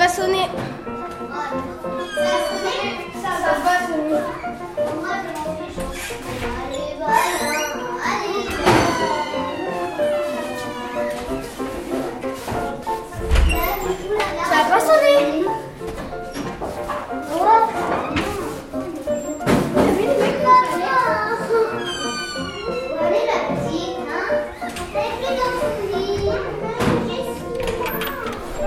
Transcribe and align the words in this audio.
va 0.00 0.08
sonner. 0.08 0.46
Ça 0.46 0.69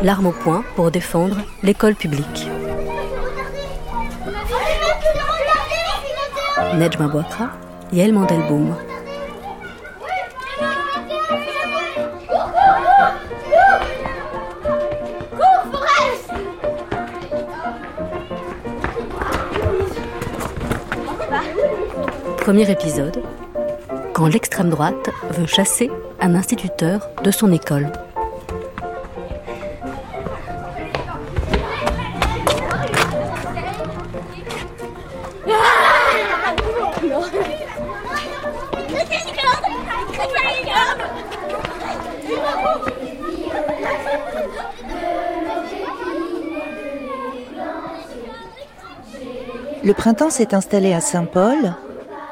L'arme 0.04 0.28
au 0.28 0.32
poing 0.34 0.66
pour 0.76 0.92
défendre 0.92 1.38
l'école 1.64 1.96
publique. 1.96 2.50
Nejma 6.76 7.08
Bouakra, 7.08 7.52
Yael 7.94 8.12
Mandelboum. 8.12 8.76
Premier 22.40 22.70
épisode. 22.70 23.24
Quand 24.14 24.28
l'extrême 24.28 24.70
droite 24.70 25.10
veut 25.30 25.46
chasser 25.46 25.90
un 26.20 26.36
instituteur 26.36 27.10
de 27.24 27.32
son 27.32 27.54
école. 27.54 27.90
Printemps 50.04 50.32
s'est 50.32 50.54
installé 50.54 50.92
à 50.92 51.00
Saint-Paul, 51.00 51.76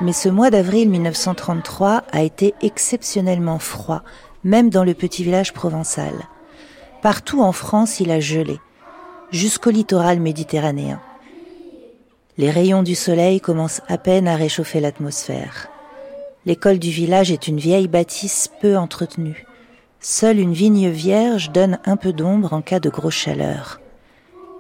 mais 0.01 0.11
ce 0.11 0.27
mois 0.27 0.49
d'avril 0.49 0.89
1933 0.89 2.03
a 2.11 2.21
été 2.21 2.53
exceptionnellement 2.61 3.59
froid, 3.59 4.03
même 4.43 4.69
dans 4.69 4.83
le 4.83 4.93
petit 4.93 5.23
village 5.23 5.53
provençal. 5.53 6.11
Partout 7.01 7.41
en 7.41 7.53
France, 7.53 8.01
il 8.01 8.11
a 8.11 8.19
gelé, 8.19 8.59
jusqu'au 9.31 9.69
littoral 9.69 10.19
méditerranéen. 10.19 10.99
Les 12.37 12.51
rayons 12.51 12.83
du 12.83 12.93
soleil 12.93 13.39
commencent 13.39 13.83
à 13.87 13.97
peine 13.97 14.27
à 14.27 14.35
réchauffer 14.35 14.81
l'atmosphère. 14.81 15.69
L'école 16.45 16.77
du 16.77 16.89
village 16.89 17.31
est 17.31 17.47
une 17.47 17.59
vieille 17.59 17.87
bâtisse 17.87 18.49
peu 18.59 18.75
entretenue. 18.75 19.45
Seule 20.01 20.39
une 20.39 20.51
vigne 20.51 20.89
vierge 20.89 21.51
donne 21.51 21.79
un 21.85 21.95
peu 21.95 22.11
d'ombre 22.11 22.51
en 22.51 22.61
cas 22.61 22.81
de 22.81 22.89
grosse 22.89 23.15
chaleur. 23.15 23.80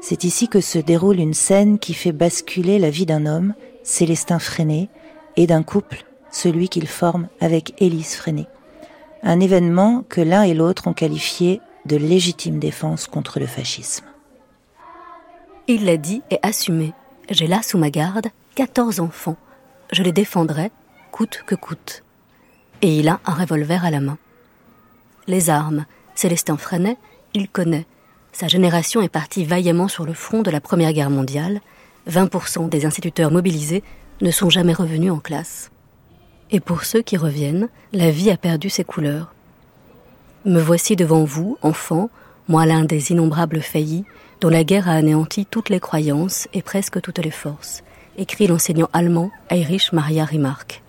C'est 0.01 0.23
ici 0.23 0.49
que 0.49 0.61
se 0.61 0.79
déroule 0.79 1.19
une 1.19 1.35
scène 1.35 1.77
qui 1.77 1.93
fait 1.93 2.11
basculer 2.11 2.79
la 2.79 2.89
vie 2.89 3.05
d'un 3.05 3.27
homme, 3.27 3.53
Célestin 3.83 4.39
Freinet, 4.39 4.89
et 5.37 5.45
d'un 5.45 5.61
couple, 5.61 6.05
celui 6.31 6.69
qu'il 6.69 6.87
forme 6.87 7.27
avec 7.39 7.79
Élise 7.79 8.15
Freinet. 8.15 8.47
Un 9.21 9.39
événement 9.39 10.03
que 10.09 10.19
l'un 10.19 10.41
et 10.41 10.55
l'autre 10.55 10.87
ont 10.87 10.93
qualifié 10.93 11.61
de 11.85 11.97
légitime 11.97 12.59
défense 12.59 13.05
contre 13.05 13.39
le 13.39 13.45
fascisme. 13.45 14.05
Il 15.67 15.85
l'a 15.85 15.97
dit 15.97 16.23
et 16.31 16.39
assumé. 16.41 16.93
J'ai 17.29 17.47
là 17.47 17.61
sous 17.61 17.77
ma 17.77 17.91
garde 17.91 18.27
14 18.55 18.99
enfants. 18.99 19.37
Je 19.91 20.01
les 20.01 20.11
défendrai, 20.11 20.71
coûte 21.11 21.43
que 21.45 21.55
coûte. 21.55 22.03
Et 22.81 22.97
il 22.97 23.07
a 23.07 23.19
un 23.25 23.33
revolver 23.33 23.85
à 23.85 23.91
la 23.91 23.99
main. 23.99 24.17
Les 25.27 25.51
armes, 25.51 25.85
Célestin 26.15 26.57
Freinet, 26.57 26.97
il 27.35 27.47
connaît. 27.47 27.85
Sa 28.33 28.47
génération 28.47 29.01
est 29.01 29.09
partie 29.09 29.43
vaillamment 29.43 29.87
sur 29.87 30.05
le 30.05 30.13
front 30.13 30.41
de 30.41 30.51
la 30.51 30.61
Première 30.61 30.93
Guerre 30.93 31.09
mondiale. 31.09 31.61
20% 32.09 32.69
des 32.69 32.85
instituteurs 32.85 33.31
mobilisés 33.31 33.83
ne 34.21 34.31
sont 34.31 34.49
jamais 34.49 34.73
revenus 34.73 35.11
en 35.11 35.19
classe. 35.19 35.69
Et 36.49 36.59
pour 36.59 36.83
ceux 36.85 37.01
qui 37.01 37.17
reviennent, 37.17 37.69
la 37.93 38.11
vie 38.11 38.31
a 38.31 38.37
perdu 38.37 38.69
ses 38.69 38.83
couleurs. 38.83 39.33
Me 40.45 40.59
voici 40.59 40.95
devant 40.95 41.23
vous, 41.23 41.57
enfants, 41.61 42.09
moi 42.47 42.65
l'un 42.65 42.83
des 42.83 43.11
innombrables 43.11 43.61
faillis, 43.61 44.05
dont 44.39 44.49
la 44.49 44.63
guerre 44.63 44.89
a 44.89 44.93
anéanti 44.93 45.45
toutes 45.45 45.69
les 45.69 45.79
croyances 45.79 46.47
et 46.53 46.61
presque 46.61 46.99
toutes 47.01 47.19
les 47.19 47.31
forces, 47.31 47.83
écrit 48.17 48.47
l'enseignant 48.47 48.89
allemand 48.91 49.31
Heinrich 49.49 49.93
Maria 49.93 50.25
Remarque. 50.25 50.81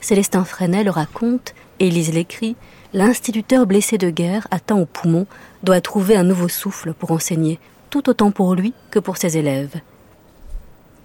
Célestin 0.00 0.44
Freinet 0.44 0.84
le 0.84 0.90
raconte, 0.90 1.54
Élise 1.78 2.12
l'écrit, 2.12 2.56
l'instituteur 2.94 3.66
blessé 3.66 3.98
de 3.98 4.08
guerre, 4.08 4.48
atteint 4.50 4.76
au 4.76 4.86
poumon, 4.86 5.26
doit 5.62 5.80
trouver 5.80 6.16
un 6.16 6.22
nouveau 6.22 6.48
souffle 6.48 6.94
pour 6.94 7.10
enseigner, 7.10 7.58
tout 7.90 8.08
autant 8.08 8.30
pour 8.30 8.54
lui 8.54 8.72
que 8.90 8.98
pour 8.98 9.18
ses 9.18 9.36
élèves. 9.36 9.74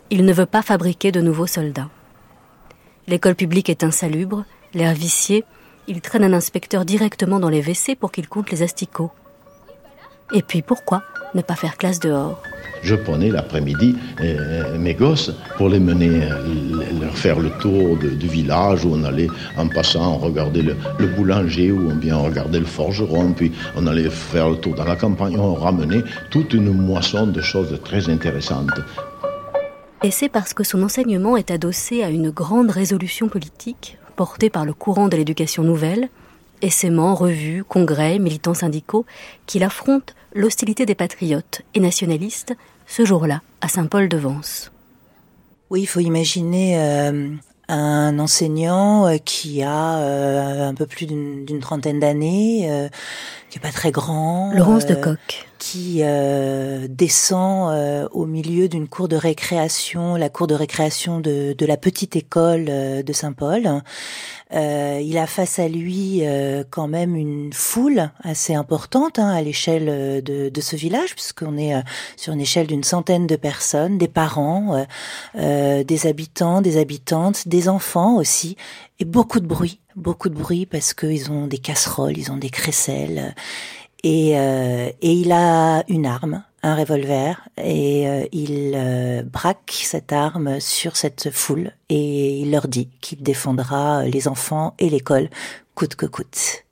Il 0.09 0.26
ne 0.26 0.34
veut 0.34 0.46
pas 0.46 0.62
fabriquer 0.62 1.12
de 1.12 1.22
nouveaux 1.22 1.48
soldats. 1.48 1.90
L'école 3.08 3.36
publique 3.36 3.70
est 3.70 3.84
insalubre, 3.84 4.46
l'air 4.74 4.94
vicié, 4.94 5.44
il 5.88 6.00
traîne 6.00 6.24
un 6.24 6.34
inspecteur 6.34 6.86
directement 6.86 7.40
dans 7.40 7.50
les 7.50 7.62
WC 7.62 7.96
pour 7.96 8.12
qu'il 8.12 8.30
compte 8.30 8.52
les 8.52 8.62
asticots. 8.62 9.12
Et 10.34 10.42
puis 10.42 10.62
pourquoi 10.62 11.03
ne 11.34 11.42
pas 11.42 11.56
faire 11.56 11.78
classe 11.78 12.00
dehors? 12.00 12.42
Je 12.84 12.96
prenais 12.96 13.30
l'après-midi 13.30 13.96
euh, 14.22 14.78
mes 14.78 14.96
gosses 14.96 15.31
pour 15.58 15.69
les 15.69 15.80
mener, 15.80 16.24
euh, 16.24 17.00
leur 17.00 17.16
faire 17.16 17.40
le 17.40 17.52
tour 17.59 17.96
de, 17.97 18.09
du 18.09 18.28
village 18.28 18.86
où 18.86 18.94
on 18.96 19.03
allait 19.03 19.28
en 19.56 19.68
passant, 19.68 20.16
on 20.16 20.18
regardait 20.18 20.64
le, 20.64 20.75
le, 20.97 21.08
boulanger 21.08 21.72
ou 21.72 21.94
bien 21.94 22.18
on 22.18 22.24
regardait 22.24 22.59
le 22.59 22.66
forgeron, 22.66 23.34
puis 23.34 23.52
on 23.75 23.86
allait 23.86 24.09
faire 24.09 24.50
le 24.50 24.56
tour 24.56 24.74
dans 24.74 24.84
la 24.84 24.96
campagne, 24.96 25.38
on 25.38 25.53
ramenait 25.53 26.03
toute 26.31 26.53
une 26.53 26.72
moisson 26.72 27.28
de 27.28 27.41
choses 27.41 27.80
très 27.84 28.09
intéressantes. 28.09 28.81
Et 30.03 30.09
c'est 30.09 30.30
parce 30.30 30.56
que 30.56 30.64
son 30.64 30.81
enseignement 30.81 31.38
est 31.38 31.52
adossé 31.52 32.02
à 32.02 32.09
une 32.09 32.31
grande 32.31 32.72
résolution 32.72 33.28
politique 33.28 34.00
portée 34.16 34.50
par 34.50 34.66
le 34.66 34.74
courant 34.74 35.08
de 35.08 35.18
l'éducation 35.18 35.64
nouvelle, 35.64 36.09
aisément 36.61 37.16
revues, 37.16 37.63
congrès, 37.63 38.19
militants 38.19 38.53
syndicaux, 38.53 39.05
qu'il 39.45 39.63
affronte 39.63 40.16
l'hostilité 40.33 40.85
des 40.85 40.95
patriotes 40.95 41.61
et 41.73 41.79
nationalistes 41.79 42.53
ce 42.88 43.05
jour-là 43.05 43.41
à 43.61 43.67
Saint-Paul-de-Vence. 43.67 44.72
Oui, 45.69 45.81
il 45.81 45.88
faut 45.88 46.01
imaginer 46.01 46.79
euh, 46.79 47.29
un 47.72 48.19
enseignant 48.19 49.07
euh, 49.07 49.17
qui 49.17 49.63
a 49.63 49.99
euh, 49.99 50.69
un 50.69 50.73
peu 50.73 50.85
plus 50.85 51.05
d'une 51.05 51.59
trentaine 51.61 51.99
d'années, 51.99 52.69
euh, 52.69 52.89
qui 53.49 53.57
est 53.57 53.61
pas 53.61 53.72
très 53.72 53.91
grand. 53.91 54.51
Laurence 54.53 54.85
de 54.85 54.95
Coq. 54.95 55.47
Qui 55.63 56.01
descend 56.89 58.09
au 58.11 58.25
milieu 58.25 58.67
d'une 58.67 58.88
cour 58.88 59.07
de 59.07 59.16
récréation, 59.16 60.16
la 60.16 60.29
cour 60.29 60.47
de 60.47 60.55
récréation 60.55 61.19
de, 61.19 61.53
de 61.55 61.66
la 61.67 61.77
petite 61.77 62.16
école 62.16 62.66
de 62.66 63.13
Saint-Paul. 63.13 63.83
Euh, 64.53 65.01
il 65.01 65.17
a 65.17 65.27
face 65.27 65.59
à 65.59 65.67
lui 65.67 66.19
euh, 66.23 66.63
quand 66.69 66.88
même 66.88 67.16
une 67.16 67.53
foule 67.53 68.11
assez 68.22 68.53
importante 68.53 69.17
hein, 69.17 69.29
à 69.29 69.41
l'échelle 69.41 70.22
de, 70.23 70.49
de, 70.49 70.61
ce 70.61 70.75
village, 70.75 71.13
puisqu'on 71.13 71.57
est 71.57 71.73
euh, 71.73 71.81
sur 72.17 72.33
une 72.33 72.41
échelle 72.41 72.67
d'une 72.67 72.83
centaine 72.83 73.28
de 73.28 73.38
personnes, 73.38 73.97
des 73.97 74.09
parents, 74.09 74.85
des 75.35 76.07
habitants, 76.07 76.61
des 76.61 76.78
habitantes, 76.78 77.47
des 77.47 77.69
enfants 77.69 78.17
aussi, 78.17 78.57
et 78.99 79.05
beaucoup 79.05 79.39
de 79.39 79.47
bruit, 79.47 79.79
beaucoup 79.95 80.29
de 80.29 80.35
bruit 80.35 80.66
parce 80.66 80.93
qu'ils 80.93 81.31
ont 81.31 81.47
des 81.47 81.57
casseroles, 81.57 82.17
ils 82.17 82.31
ont 82.31 82.37
des 82.37 82.49
crécelles, 82.49 83.34
et, 84.03 84.32
et 84.32 85.12
il 85.12 85.32
a 85.32 85.84
une 85.88 86.06
arme 86.06 86.44
un 86.64 86.76
revolver 86.76 87.48
et 87.58 88.08
euh, 88.08 88.26
il 88.32 88.74
euh, 88.76 89.24
braque 89.24 89.82
cette 89.84 90.14
arme 90.14 90.59
sur 90.59 90.96
cette 90.96 91.32
foule 91.32 91.72
et 91.90 92.40
il 92.40 92.52
leur 92.52 92.68
dit 92.68 92.90
qu'il 93.02 93.24
défendra 93.24 94.03
les 94.06 94.28
enfants 94.28 94.76
et 94.78 94.90
l'école 94.90 95.30
coûte 95.74 95.96
que 95.96 96.06
coûte. 96.06 96.66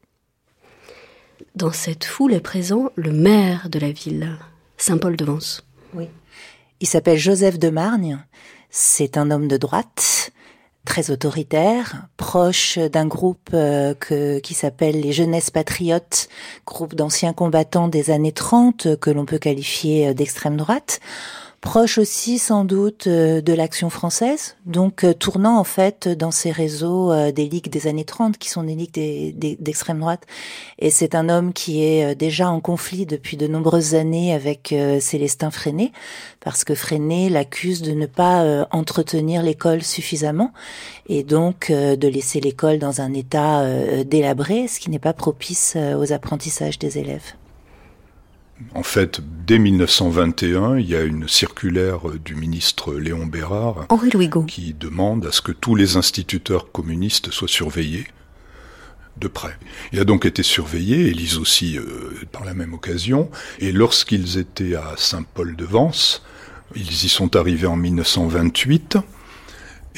Dans 1.56 1.72
cette 1.72 2.06
foule 2.06 2.34
est 2.34 2.40
présent 2.40 2.92
le 2.96 3.12
maire 3.12 3.70
de 3.70 3.80
la 3.80 3.92
ville, 3.92 4.38
Saint-Paul-de-Vence. 4.78 5.66
Oui. 5.94 6.08
Il 6.80 6.88
s'appelle 6.88 7.18
Joseph 7.18 7.58
de 7.58 7.70
Margne. 7.70 8.24
C'est 8.70 9.18
un 9.18 9.32
homme 9.32 9.48
de 9.48 9.58
droite 9.58 10.32
très 10.90 11.12
autoritaire, 11.12 12.08
proche 12.18 12.80
d'un 12.80 13.06
groupe 13.06 13.52
euh, 13.54 13.94
qui 14.42 14.54
s'appelle 14.56 15.00
les 15.00 15.12
Jeunesses 15.12 15.52
Patriotes, 15.52 16.30
groupe 16.66 16.96
d'anciens 16.96 17.32
combattants 17.32 17.88
des 17.88 18.10
années 18.10 18.32
30 18.32 19.00
que 19.00 19.12
l'on 19.12 19.26
peut 19.26 19.38
qualifier 19.38 20.08
euh, 20.08 20.14
d'extrême 20.16 20.58
droite. 20.58 21.00
Proche 21.60 21.98
aussi 21.98 22.40
sans 22.40 22.66
doute 22.66 23.08
euh, 23.08 23.42
de 23.42 23.54
l'action 23.54 23.90
française, 23.90 24.56
donc 24.66 25.04
euh, 25.04 25.14
tournant 25.14 25.60
en 25.60 25.64
fait 25.64 26.08
dans 26.08 26.32
ces 26.32 26.52
réseaux 26.52 27.12
euh, 27.12 27.32
des 27.32 27.48
ligues 27.48 27.70
des 27.70 27.88
années 27.88 28.06
30 28.06 28.38
qui 28.38 28.50
sont 28.50 28.64
des 28.64 28.76
ligues 28.76 29.60
d'extrême 29.60 30.00
droite. 30.00 30.26
Et 30.80 30.90
c'est 30.90 31.16
un 31.16 31.30
homme 31.30 31.54
qui 31.54 31.84
est 31.84 32.16
déjà 32.16 32.50
en 32.50 32.60
conflit 32.62 33.06
depuis 33.06 33.38
de 33.38 33.48
nombreuses 33.48 33.96
années 33.96 34.34
avec 34.34 34.74
Célestin 35.00 35.52
Freinet, 35.52 35.92
parce 36.40 36.64
que 36.64 36.76
Freinet 36.76 37.30
l'accuse 37.30 37.82
de 37.82 37.92
ne 37.92 38.06
pas 38.06 38.68
entretenir 38.72 39.44
l'école 39.44 39.84
suffisamment 39.84 40.54
et 41.08 41.24
donc 41.24 41.72
de 41.72 42.08
laisser 42.08 42.40
l'école 42.40 42.80
dans 42.80 43.02
un 43.02 43.14
état 43.14 43.66
délabré, 44.04 44.68
ce 44.68 44.80
qui 44.80 44.90
n'est 44.90 45.00
pas 45.00 45.14
propice 45.14 45.76
aux 45.98 46.14
apprentissages 46.14 46.80
des 46.80 46.98
élèves. 46.98 47.34
En 48.76 48.84
fait, 48.84 49.22
dès 49.48 49.58
1921, 49.58 50.78
il 50.78 50.90
y 50.90 50.96
a 50.96 51.04
une 51.04 51.28
circulaire 51.28 52.00
du 52.24 52.36
ministre 52.36 52.94
Léon 52.94 53.26
Bérard 53.26 53.88
qui 54.48 54.74
demande 54.74 55.26
à 55.26 55.32
ce 55.32 55.42
que 55.42 55.52
tous 55.52 55.76
les 55.76 55.96
instituteurs 55.98 56.72
communistes 56.72 57.32
soient 57.32 57.48
surveillés 57.48 58.08
de 59.18 59.28
près. 59.28 59.58
Il 59.92 60.00
a 60.00 60.06
donc 60.06 60.26
été 60.26 60.44
surveillé, 60.44 61.08
Élise 61.08 61.38
aussi 61.38 61.78
euh, 61.78 62.14
par 62.32 62.46
la 62.46 62.54
même 62.54 62.74
occasion, 62.74 63.30
et 63.60 63.72
lorsqu'ils 63.72 64.38
étaient 64.38 64.76
à 64.76 64.94
Saint-Paul-de-Vence, 64.98 66.24
ils 66.76 67.06
y 67.06 67.10
sont 67.10 67.36
arrivés 67.36 67.68
en 67.68 67.76
1928, 67.76 68.98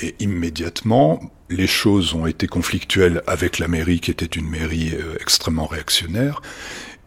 et 0.02 0.16
immédiatement, 0.20 1.20
les 1.50 1.68
choses 1.68 2.14
ont 2.14 2.26
été 2.26 2.48
conflictuelles 2.48 3.22
avec 3.28 3.60
la 3.60 3.68
mairie 3.68 4.00
qui 4.00 4.10
était 4.10 4.26
une 4.26 4.50
mairie 4.50 4.94
euh, 4.94 5.18
extrêmement 5.20 5.68
réactionnaire, 5.68 6.42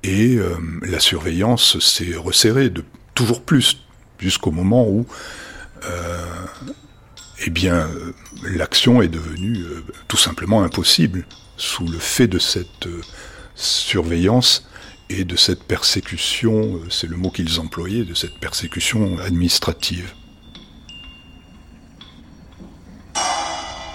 et 0.04 0.36
euh, 0.36 0.56
la 0.82 1.00
surveillance 1.00 1.78
s'est 1.80 2.14
resserrée 2.14 2.68
de 2.68 2.84
toujours 3.14 3.42
plus 3.42 3.78
jusqu'au 4.18 4.50
moment 4.50 4.86
où 4.86 5.06
euh, 5.86 6.24
eh 7.46 7.50
bien 7.50 7.88
euh, 7.88 8.12
l'action 8.42 9.00
est 9.00 9.08
devenue 9.08 9.64
tout 10.06 10.18
simplement 10.18 10.62
impossible 10.62 11.26
sous 11.56 11.86
le 11.88 11.98
fait 11.98 12.28
de 12.28 12.38
cette 12.38 12.86
surveillance 13.54 14.68
et 15.08 15.24
de 15.24 15.36
cette 15.36 15.62
persécution, 15.64 16.80
c'est 16.90 17.06
le 17.06 17.16
mot 17.16 17.30
qu'ils 17.30 17.60
employaient, 17.60 18.04
de 18.04 18.14
cette 18.14 18.38
persécution 18.38 19.18
administrative. 19.18 20.12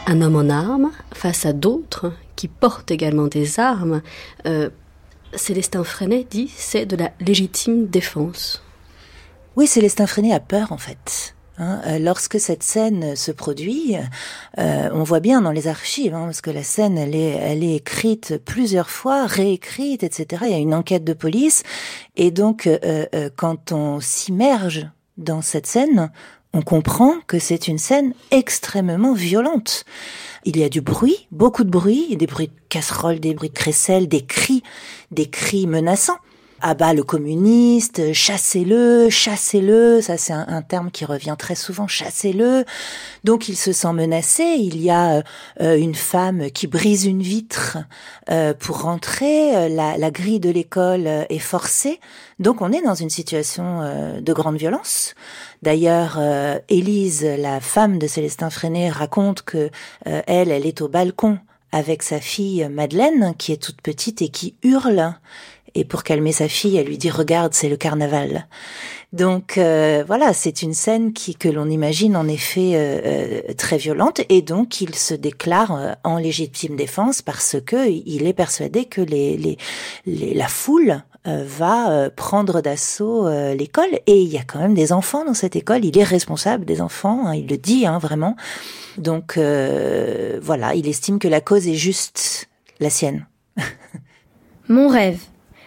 Un 0.05 0.21
homme 0.21 0.35
en 0.35 0.49
armes 0.49 0.91
face 1.13 1.45
à 1.45 1.53
d'autres 1.53 2.13
qui 2.35 2.47
portent 2.47 2.91
également 2.91 3.27
des 3.27 3.59
armes 3.59 4.01
Célestin 5.35 5.83
Freinet 5.83 6.25
dit 6.29 6.51
c'est 6.55 6.85
de 6.85 6.95
la 6.95 7.11
légitime 7.19 7.87
défense. 7.87 8.63
Oui, 9.55 9.67
Célestin 9.67 10.07
Freinet 10.07 10.33
a 10.33 10.39
peur 10.39 10.71
en 10.71 10.77
fait. 10.77 11.35
Hein. 11.57 11.81
Euh, 11.85 11.99
lorsque 11.99 12.39
cette 12.39 12.63
scène 12.63 13.15
se 13.15 13.31
produit, 13.31 13.95
euh, 14.57 14.89
on 14.93 15.03
voit 15.03 15.19
bien 15.19 15.41
dans 15.41 15.51
les 15.51 15.67
archives, 15.67 16.15
hein, 16.15 16.25
parce 16.25 16.41
que 16.41 16.51
la 16.51 16.63
scène, 16.63 16.97
elle 16.97 17.15
est, 17.15 17.31
elle 17.31 17.63
est 17.63 17.75
écrite 17.75 18.41
plusieurs 18.43 18.89
fois, 18.89 19.25
réécrite, 19.25 20.03
etc. 20.03 20.43
Il 20.45 20.51
y 20.51 20.55
a 20.55 20.57
une 20.57 20.73
enquête 20.73 21.03
de 21.03 21.13
police, 21.13 21.63
et 22.15 22.31
donc 22.31 22.65
euh, 22.65 23.29
quand 23.35 23.73
on 23.73 23.99
s'immerge 23.99 24.87
dans 25.17 25.41
cette 25.41 25.67
scène, 25.67 26.11
on 26.53 26.61
comprend 26.61 27.15
que 27.27 27.39
c'est 27.39 27.67
une 27.67 27.77
scène 27.77 28.13
extrêmement 28.31 29.13
violente. 29.13 29.85
Il 30.45 30.57
y 30.57 30.63
a 30.63 30.69
du 30.69 30.81
bruit, 30.81 31.27
beaucoup 31.31 31.63
de 31.63 31.69
bruit, 31.69 32.15
des 32.15 32.27
bruits 32.27 32.47
de 32.47 32.53
casseroles, 32.69 33.19
des 33.19 33.33
bruits 33.33 33.49
de 33.49 33.53
crécelles, 33.53 34.07
des 34.07 34.25
cris, 34.25 34.63
des 35.11 35.29
cris 35.29 35.67
menaçants. 35.67 36.17
Ah 36.61 36.73
bah 36.73 36.93
le 36.93 37.03
communiste, 37.03 38.13
chassez-le, 38.13 39.09
chassez-le, 39.09 40.01
ça 40.01 40.17
c'est 40.17 40.33
un, 40.33 40.61
terme 40.61 40.91
qui 40.91 41.05
revient 41.05 41.35
très 41.37 41.55
souvent, 41.55 41.87
chassez-le. 41.87 42.65
Donc 43.23 43.49
il 43.49 43.55
se 43.55 43.71
sent 43.71 43.93
menacé, 43.93 44.43
il 44.43 44.81
y 44.81 44.89
a 44.89 45.23
euh, 45.61 45.77
une 45.77 45.95
femme 45.95 46.51
qui 46.51 46.67
brise 46.67 47.05
une 47.05 47.21
vitre 47.21 47.77
euh, 48.29 48.53
pour 48.53 48.81
rentrer, 48.81 49.69
la, 49.69 49.97
la 49.97 50.11
grille 50.11 50.39
de 50.39 50.49
l'école 50.49 51.07
est 51.07 51.39
forcée, 51.39 51.99
donc 52.39 52.61
on 52.61 52.71
est 52.71 52.81
dans 52.81 52.95
une 52.95 53.09
situation 53.09 53.81
euh, 53.81 54.21
de 54.21 54.33
grande 54.33 54.55
violence. 54.55 55.13
D'ailleurs, 55.61 56.17
euh, 56.19 56.57
Élise, 56.69 57.25
la 57.25 57.59
femme 57.59 57.99
de 57.99 58.07
Célestin 58.07 58.49
Freinet, 58.49 58.89
raconte 58.89 59.41
que 59.41 59.69
euh, 60.07 60.21
elle, 60.25 60.49
elle 60.49 60.65
est 60.65 60.81
au 60.81 60.87
balcon 60.87 61.39
avec 61.71 62.01
sa 62.01 62.19
fille 62.19 62.67
Madeleine, 62.69 63.35
qui 63.37 63.51
est 63.51 63.61
toute 63.61 63.81
petite 63.81 64.21
et 64.21 64.29
qui 64.29 64.55
hurle. 64.63 65.13
Et 65.75 65.85
pour 65.85 66.03
calmer 66.03 66.31
sa 66.31 66.47
fille, 66.47 66.77
elle 66.77 66.87
lui 66.87 66.97
dit 66.97 67.09
"Regarde, 67.09 67.53
c'est 67.53 67.69
le 67.69 67.77
carnaval." 67.77 68.47
Donc 69.11 69.57
euh, 69.57 70.03
voilà, 70.05 70.33
c'est 70.33 70.61
une 70.61 70.73
scène 70.73 71.13
que 71.13 71.49
l'on 71.49 71.69
imagine 71.69 72.15
en 72.15 72.27
effet 72.27 73.53
très 73.57 73.77
violente, 73.77 74.21
et 74.29 74.41
donc 74.41 74.81
il 74.81 74.93
se 74.93 75.15
déclare 75.15 75.97
en 76.03 76.17
légitime 76.17 76.75
défense 76.75 77.21
parce 77.21 77.57
que 77.65 77.89
il 77.89 78.27
est 78.27 78.33
persuadé 78.33 78.85
que 78.85 79.01
la 80.05 80.47
foule 80.47 81.01
euh, 81.27 81.43
va 81.45 81.91
euh, 81.91 82.09
prendre 82.09 82.61
d'assaut 82.61 83.27
euh, 83.27 83.53
l'école 83.53 83.99
et 84.07 84.21
il 84.21 84.29
y 84.29 84.37
a 84.37 84.43
quand 84.43 84.59
même 84.59 84.73
des 84.73 84.93
enfants 84.93 85.25
dans 85.25 85.33
cette 85.33 85.57
école. 85.57 85.83
Il 85.83 85.97
est 85.97 86.03
responsable 86.05 86.63
des 86.63 86.79
enfants, 86.79 87.27
hein, 87.27 87.35
il 87.35 87.45
le 87.47 87.57
dit 87.57 87.85
hein, 87.85 87.97
vraiment. 87.97 88.37
Donc 88.97 89.37
voilà, 89.37 90.75
il 90.75 90.87
estime 90.87 91.19
que 91.19 91.27
la 91.27 91.41
cause 91.41 91.67
est 91.67 91.75
juste 91.75 92.47
la 92.79 92.89
sienne. 92.89 93.27
Mon 94.69 94.87
rêve. 94.87 95.19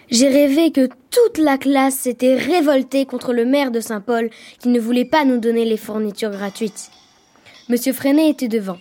J'ai 0.09 0.27
rêvé 0.29 0.71
que 0.71 0.89
toute 1.09 1.37
la 1.37 1.57
classe 1.57 1.95
s'était 1.95 2.35
révoltée 2.35 3.05
contre 3.05 3.33
le 3.33 3.45
maire 3.45 3.71
de 3.71 3.79
Saint-Paul 3.79 4.29
qui 4.59 4.69
ne 4.69 4.79
voulait 4.79 5.05
pas 5.05 5.25
nous 5.25 5.37
donner 5.37 5.65
les 5.65 5.77
fournitures 5.77 6.31
gratuites. 6.31 6.91
Monsieur 7.69 7.93
Freinet 7.93 8.29
était 8.29 8.49
devant. 8.49 8.77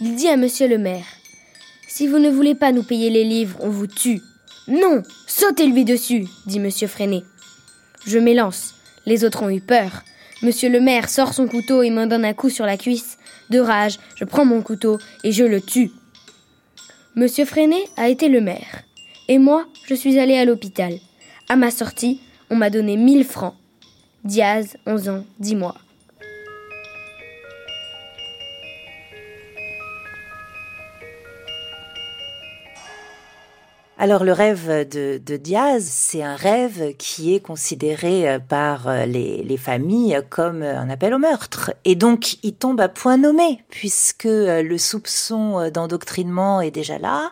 Il 0.00 0.14
dit 0.14 0.28
à 0.28 0.36
monsieur 0.36 0.68
le 0.68 0.78
maire 0.78 1.06
Si 1.88 2.06
vous 2.06 2.18
ne 2.18 2.30
voulez 2.30 2.54
pas 2.54 2.72
nous 2.72 2.84
payer 2.84 3.10
les 3.10 3.24
livres, 3.24 3.58
on 3.60 3.68
vous 3.68 3.86
tue. 3.86 4.20
Non, 4.68 5.02
sautez-lui 5.26 5.84
dessus, 5.84 6.26
dit 6.46 6.60
monsieur 6.60 6.86
Freinet. 6.86 7.22
Je 8.06 8.18
m'élance. 8.18 8.74
Les 9.06 9.24
autres 9.24 9.42
ont 9.42 9.50
eu 9.50 9.60
peur. 9.60 10.02
Monsieur 10.42 10.68
le 10.68 10.80
maire 10.80 11.08
sort 11.08 11.34
son 11.34 11.46
couteau 11.46 11.82
et 11.82 11.90
me 11.90 12.06
donne 12.06 12.24
un 12.24 12.32
coup 12.32 12.50
sur 12.50 12.66
la 12.66 12.76
cuisse. 12.76 13.18
De 13.50 13.58
rage, 13.58 13.98
je 14.16 14.24
prends 14.24 14.44
mon 14.44 14.62
couteau 14.62 14.98
et 15.22 15.32
je 15.32 15.44
le 15.44 15.60
tue. 15.60 15.90
Monsieur 17.16 17.44
Freinet 17.44 17.84
a 17.96 18.08
été 18.08 18.28
le 18.28 18.40
maire. 18.40 18.84
Et 19.28 19.38
moi, 19.38 19.66
je 19.86 19.94
suis 19.94 20.18
allé 20.18 20.36
à 20.36 20.44
l'hôpital. 20.44 20.98
À 21.48 21.56
ma 21.56 21.70
sortie, 21.70 22.20
on 22.50 22.56
m'a 22.56 22.68
donné 22.68 22.96
mille 22.96 23.24
francs. 23.24 23.54
Diaz, 24.22 24.76
11 24.86 25.08
ans, 25.08 25.24
10 25.38 25.56
mois. 25.56 25.76
Alors 33.96 34.24
le 34.24 34.32
rêve 34.32 34.86
de, 34.90 35.36
Diaz, 35.36 35.84
c'est 35.84 36.22
un 36.22 36.36
rêve 36.36 36.94
qui 36.98 37.34
est 37.34 37.40
considéré 37.40 38.28
euh, 38.28 38.38
par 38.38 38.88
euh, 38.88 39.06
les, 39.06 39.56
familles 39.56 40.20
comme 40.28 40.62
un 40.62 40.90
appel 40.90 41.14
au 41.14 41.18
meurtre. 41.18 41.72
Et 41.86 41.94
donc 41.94 42.36
il 42.42 42.54
tombe 42.54 42.80
à 42.80 42.88
point 42.88 43.16
nommé, 43.16 43.64
puisque 43.70 44.26
euh, 44.26 44.62
le 44.62 44.76
soupçon 44.76 45.70
d'endoctrinement 45.70 46.60
est 46.60 46.72
déjà 46.72 46.98
là. 46.98 47.30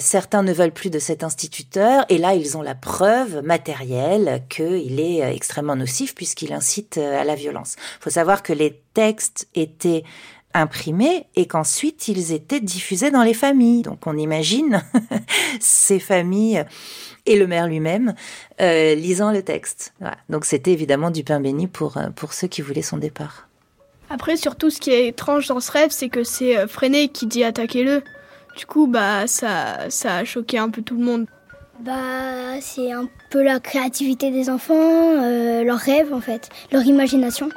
Certains 0.00 0.42
ne 0.42 0.52
veulent 0.52 0.72
plus 0.72 0.90
de 0.90 0.98
cet 0.98 1.24
instituteur, 1.24 2.04
et 2.08 2.18
là 2.18 2.34
ils 2.34 2.56
ont 2.56 2.62
la 2.62 2.74
preuve 2.74 3.42
matérielle 3.42 4.42
qu'il 4.48 5.00
est 5.00 5.20
extrêmement 5.34 5.76
nocif 5.76 6.14
puisqu'il 6.14 6.52
incite 6.52 6.98
à 6.98 7.24
la 7.24 7.34
violence. 7.34 7.76
Il 8.00 8.04
faut 8.04 8.10
savoir 8.10 8.42
que 8.42 8.52
les 8.52 8.80
textes 8.94 9.48
étaient 9.54 10.04
imprimés 10.54 11.26
et 11.34 11.46
qu'ensuite 11.46 12.08
ils 12.08 12.32
étaient 12.32 12.60
diffusés 12.60 13.10
dans 13.10 13.24
les 13.24 13.34
familles. 13.34 13.82
Donc 13.82 14.06
on 14.06 14.16
imagine 14.16 14.82
ces 15.60 15.98
familles 15.98 16.64
et 17.26 17.36
le 17.36 17.46
maire 17.46 17.66
lui-même 17.66 18.14
euh, 18.60 18.94
lisant 18.94 19.32
le 19.32 19.42
texte. 19.42 19.92
Donc 20.28 20.44
c'était 20.44 20.72
évidemment 20.72 21.10
du 21.10 21.24
pain 21.24 21.40
béni 21.40 21.66
pour, 21.66 21.96
euh, 21.96 22.08
pour 22.14 22.32
ceux 22.32 22.46
qui 22.46 22.62
voulaient 22.62 22.82
son 22.82 22.98
départ. 22.98 23.48
Après, 24.10 24.36
surtout, 24.36 24.70
ce 24.70 24.80
qui 24.80 24.90
est 24.90 25.08
étrange 25.08 25.48
dans 25.48 25.60
ce 25.60 25.72
rêve, 25.72 25.90
c'est 25.90 26.10
que 26.10 26.24
c'est 26.24 26.56
euh, 26.56 26.66
Freinet 26.68 27.08
qui 27.08 27.26
dit 27.26 27.42
attaquez-le. 27.42 28.02
Du 28.56 28.66
coup, 28.66 28.86
bah, 28.86 29.26
ça, 29.26 29.90
ça 29.90 30.16
a 30.16 30.24
choqué 30.24 30.58
un 30.58 30.70
peu 30.70 30.82
tout 30.82 30.96
le 30.96 31.04
monde. 31.04 31.26
Bah, 31.80 32.60
c'est 32.60 32.92
un 32.92 33.08
peu 33.30 33.42
la 33.42 33.58
créativité 33.58 34.30
des 34.30 34.48
enfants, 34.48 34.74
leurs 35.62 35.78
rêves 35.78 36.12
en 36.14 36.20
fait, 36.20 36.48
leur 36.70 36.84
imagination. 36.84 37.48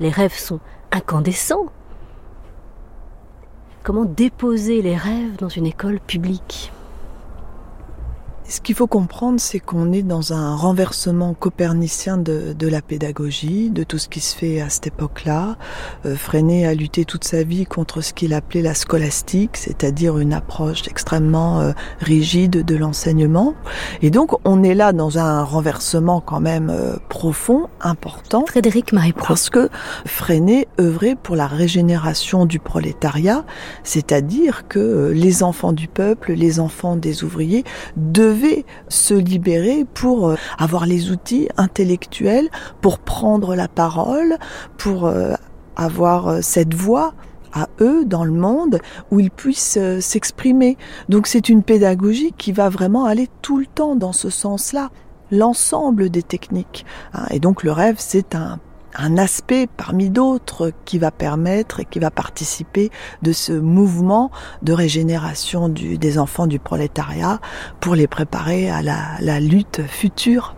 Les 0.00 0.10
rêves 0.10 0.36
sont 0.36 0.60
incandescents. 0.90 1.66
Comment 3.82 4.04
déposer 4.04 4.82
les 4.82 4.96
rêves 4.96 5.36
dans 5.38 5.48
une 5.48 5.66
école 5.66 6.00
publique? 6.00 6.72
Ce 8.50 8.60
qu'il 8.60 8.74
faut 8.74 8.88
comprendre, 8.88 9.38
c'est 9.38 9.60
qu'on 9.60 9.92
est 9.92 10.02
dans 10.02 10.32
un 10.32 10.56
renversement 10.56 11.34
copernicien 11.34 12.18
de, 12.18 12.52
de, 12.52 12.66
la 12.66 12.82
pédagogie, 12.82 13.70
de 13.70 13.84
tout 13.84 13.96
ce 13.96 14.08
qui 14.08 14.18
se 14.18 14.34
fait 14.34 14.60
à 14.60 14.68
cette 14.68 14.88
époque-là. 14.88 15.56
Euh, 16.04 16.16
Freinet 16.16 16.66
a 16.66 16.74
lutté 16.74 17.04
toute 17.04 17.22
sa 17.22 17.44
vie 17.44 17.64
contre 17.64 18.00
ce 18.00 18.12
qu'il 18.12 18.34
appelait 18.34 18.62
la 18.62 18.74
scolastique, 18.74 19.56
c'est-à-dire 19.56 20.18
une 20.18 20.32
approche 20.32 20.88
extrêmement 20.88 21.60
euh, 21.60 21.70
rigide 22.00 22.64
de 22.64 22.74
l'enseignement. 22.74 23.54
Et 24.02 24.10
donc, 24.10 24.32
on 24.44 24.64
est 24.64 24.74
là 24.74 24.92
dans 24.92 25.16
un 25.16 25.44
renversement 25.44 26.20
quand 26.20 26.40
même 26.40 26.70
euh, 26.70 26.96
profond, 27.08 27.68
important. 27.80 28.46
Frédéric 28.48 28.92
Marie 28.92 29.12
Parce 29.12 29.48
que 29.48 29.68
Freinet 30.06 30.66
œuvrait 30.80 31.14
pour 31.14 31.36
la 31.36 31.46
régénération 31.46 32.46
du 32.46 32.58
prolétariat, 32.58 33.44
c'est-à-dire 33.84 34.66
que 34.66 34.80
euh, 34.80 35.12
les 35.12 35.44
enfants 35.44 35.72
du 35.72 35.86
peuple, 35.86 36.32
les 36.32 36.58
enfants 36.58 36.96
des 36.96 37.22
ouvriers 37.22 37.62
devaient 37.96 38.39
se 38.88 39.14
libérer 39.14 39.86
pour 39.94 40.28
euh, 40.28 40.36
avoir 40.58 40.86
les 40.86 41.10
outils 41.10 41.48
intellectuels, 41.56 42.48
pour 42.80 42.98
prendre 42.98 43.54
la 43.54 43.68
parole, 43.68 44.36
pour 44.78 45.06
euh, 45.06 45.34
avoir 45.76 46.28
euh, 46.28 46.38
cette 46.42 46.74
voix 46.74 47.14
à 47.52 47.68
eux 47.80 48.04
dans 48.04 48.24
le 48.24 48.32
monde 48.32 48.78
où 49.10 49.18
ils 49.18 49.30
puissent 49.30 49.78
s'exprimer. 50.00 50.78
Donc 51.08 51.26
c'est 51.26 51.48
une 51.48 51.64
pédagogie 51.64 52.32
qui 52.38 52.52
va 52.52 52.68
vraiment 52.68 53.06
aller 53.06 53.28
tout 53.42 53.58
le 53.58 53.66
temps 53.66 53.96
dans 53.96 54.12
ce 54.12 54.30
sens-là, 54.30 54.90
l'ensemble 55.32 56.10
des 56.10 56.22
techniques. 56.22 56.86
Hein. 57.12 57.26
Et 57.30 57.40
donc 57.40 57.64
le 57.64 57.72
rêve, 57.72 57.96
c'est 57.98 58.36
un 58.36 58.60
un 58.94 59.18
aspect 59.18 59.68
parmi 59.76 60.10
d'autres 60.10 60.72
qui 60.84 60.98
va 60.98 61.10
permettre 61.10 61.80
et 61.80 61.84
qui 61.84 61.98
va 61.98 62.10
participer 62.10 62.90
de 63.22 63.32
ce 63.32 63.52
mouvement 63.52 64.30
de 64.62 64.72
régénération 64.72 65.68
des 65.68 66.18
enfants 66.18 66.46
du 66.46 66.58
prolétariat 66.58 67.40
pour 67.80 67.94
les 67.94 68.06
préparer 68.06 68.70
à 68.70 68.82
la 68.82 69.40
lutte 69.40 69.82
future 69.86 70.54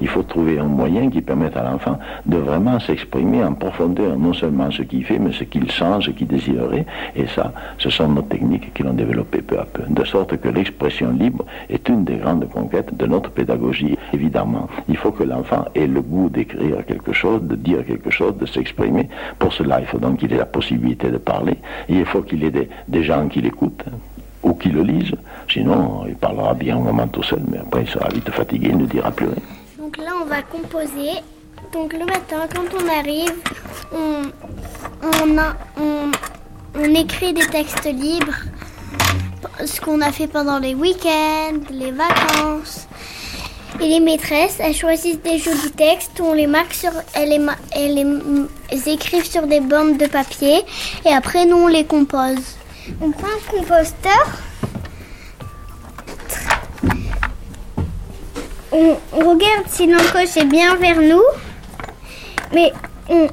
il 0.00 0.08
faut 0.08 0.22
trouver 0.22 0.58
un 0.58 0.64
moyen 0.64 1.10
qui 1.10 1.20
permette 1.20 1.56
à 1.56 1.62
l'enfant 1.62 1.98
de 2.26 2.36
vraiment 2.36 2.78
s'exprimer 2.80 3.42
en 3.44 3.54
profondeur, 3.54 4.16
non 4.18 4.32
seulement 4.32 4.70
ce 4.70 4.82
qu'il 4.82 5.04
fait, 5.04 5.18
mais 5.18 5.32
ce 5.32 5.44
qu'il 5.44 5.70
sent, 5.70 6.00
ce 6.00 6.10
qu'il 6.10 6.26
désirerait. 6.26 6.86
Et 7.16 7.26
ça, 7.26 7.52
ce 7.78 7.90
sont 7.90 8.08
nos 8.08 8.22
techniques 8.22 8.72
qui 8.74 8.82
l'ont 8.82 8.92
développé 8.92 9.42
peu 9.42 9.58
à 9.58 9.64
peu. 9.64 9.82
De 9.88 10.04
sorte 10.04 10.36
que 10.36 10.48
l'expression 10.48 11.10
libre 11.10 11.44
est 11.68 11.88
une 11.88 12.04
des 12.04 12.16
grandes 12.16 12.48
conquêtes 12.50 12.96
de 12.96 13.06
notre 13.06 13.30
pédagogie. 13.30 13.96
Évidemment, 14.12 14.68
il 14.88 14.96
faut 14.96 15.12
que 15.12 15.24
l'enfant 15.24 15.64
ait 15.74 15.86
le 15.86 16.00
goût 16.00 16.28
d'écrire 16.28 16.84
quelque 16.86 17.12
chose, 17.12 17.42
de 17.42 17.56
dire 17.56 17.84
quelque 17.86 18.10
chose, 18.10 18.36
de 18.36 18.46
s'exprimer. 18.46 19.08
Pour 19.38 19.52
cela, 19.52 19.80
il 19.80 19.86
faut 19.86 19.98
donc 19.98 20.18
qu'il 20.18 20.32
ait 20.32 20.38
la 20.38 20.46
possibilité 20.46 21.10
de 21.10 21.18
parler. 21.18 21.56
Il 21.88 22.04
faut 22.04 22.22
qu'il 22.22 22.44
ait 22.44 22.50
des, 22.50 22.68
des 22.88 23.02
gens 23.02 23.28
qui 23.28 23.40
l'écoutent 23.40 23.84
ou 24.42 24.54
qui 24.54 24.68
le 24.68 24.82
lisent. 24.82 25.16
Sinon, 25.48 26.04
il 26.06 26.14
parlera 26.14 26.54
bien 26.54 26.76
un 26.76 26.80
moment 26.80 27.08
tout 27.08 27.22
seul, 27.22 27.40
mais 27.50 27.58
après, 27.58 27.82
il 27.82 27.88
sera 27.88 28.08
vite 28.08 28.30
fatigué, 28.30 28.68
il 28.70 28.78
ne 28.78 28.86
dira 28.86 29.10
plus 29.10 29.26
rien. 29.26 29.63
On 30.24 30.26
va 30.26 30.40
composer. 30.40 31.20
Donc 31.74 31.92
le 31.92 32.06
matin, 32.06 32.48
quand 32.54 32.64
on 32.80 32.88
arrive, 32.88 33.34
on 36.74 36.94
écrit 36.94 37.34
des 37.34 37.46
textes 37.46 37.84
libres, 37.84 38.38
ce 39.66 39.82
qu'on 39.82 40.00
a 40.00 40.10
fait 40.12 40.26
pendant 40.26 40.58
les 40.58 40.74
week-ends, 40.74 41.60
les 41.70 41.90
vacances. 41.90 42.86
Et 43.82 43.88
les 43.88 44.00
maîtresses, 44.00 44.56
elles 44.60 44.74
choisissent 44.74 45.20
des 45.20 45.38
jolis 45.38 45.72
textes, 45.76 46.18
on 46.20 46.32
les 46.32 46.46
marque 46.46 46.72
sur, 46.72 46.92
elles 47.12 47.28
les, 47.28 47.46
elles 47.72 48.48
les 48.72 48.88
écrivent 48.88 49.30
sur 49.30 49.46
des 49.46 49.60
bandes 49.60 49.98
de 49.98 50.06
papier 50.06 50.62
et 51.04 51.12
après 51.12 51.44
nous 51.44 51.56
on 51.56 51.66
les 51.66 51.84
compose. 51.84 52.56
On 53.02 53.10
prend 53.10 53.26
un 53.26 53.50
composteur 53.50 54.26
on, 58.74 58.96
regarde 59.18 59.68
si 59.68 59.86
l'encoche 59.86 60.36
est 60.36 60.46
bien 60.46 60.74
vers 60.76 61.00
nous, 61.00 61.22
mais 62.52 62.72
on, 63.08 63.28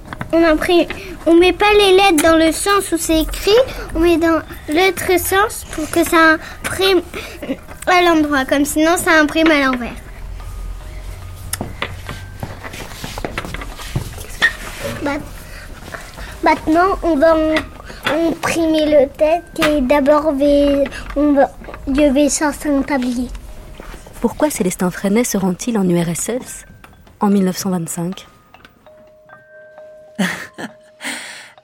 on 1.25 1.33
met 1.36 1.53
pas 1.53 1.74
les 1.74 1.95
lettres 1.95 2.24
dans 2.24 2.38
le 2.38 2.51
sens 2.51 2.91
où 2.91 2.98
c'est 2.98 3.21
écrit, 3.21 3.51
on 3.95 4.00
met 4.00 4.17
dans 4.17 4.41
l'autre 4.69 5.19
sens 5.19 5.65
pour 5.71 5.89
que 5.89 6.03
ça 6.03 6.38
imprime 6.63 7.01
à 7.88 8.01
l'endroit, 8.03 8.45
comme 8.45 8.65
sinon 8.65 8.98
ça 8.98 9.19
imprime 9.19 9.50
à 9.50 9.65
l'envers. 9.65 9.95
Maintenant, 16.43 16.98
on 17.03 17.15
va 17.15 17.36
imprimer 18.07 18.86
le 18.86 19.07
texte 19.10 19.67
et 19.67 19.81
d'abord 19.81 20.33
on 21.15 21.33
va, 21.33 21.50
je 21.88 22.13
vais 22.13 22.29
sortir 22.29 22.71
tablier. 22.86 23.29
Pourquoi 24.21 24.51
Célestin 24.51 24.91
Freinet 24.91 25.23
se 25.23 25.35
rend-il 25.35 25.79
en 25.79 25.89
URSS 25.89 26.65
en 27.21 27.31
1925 27.31 28.27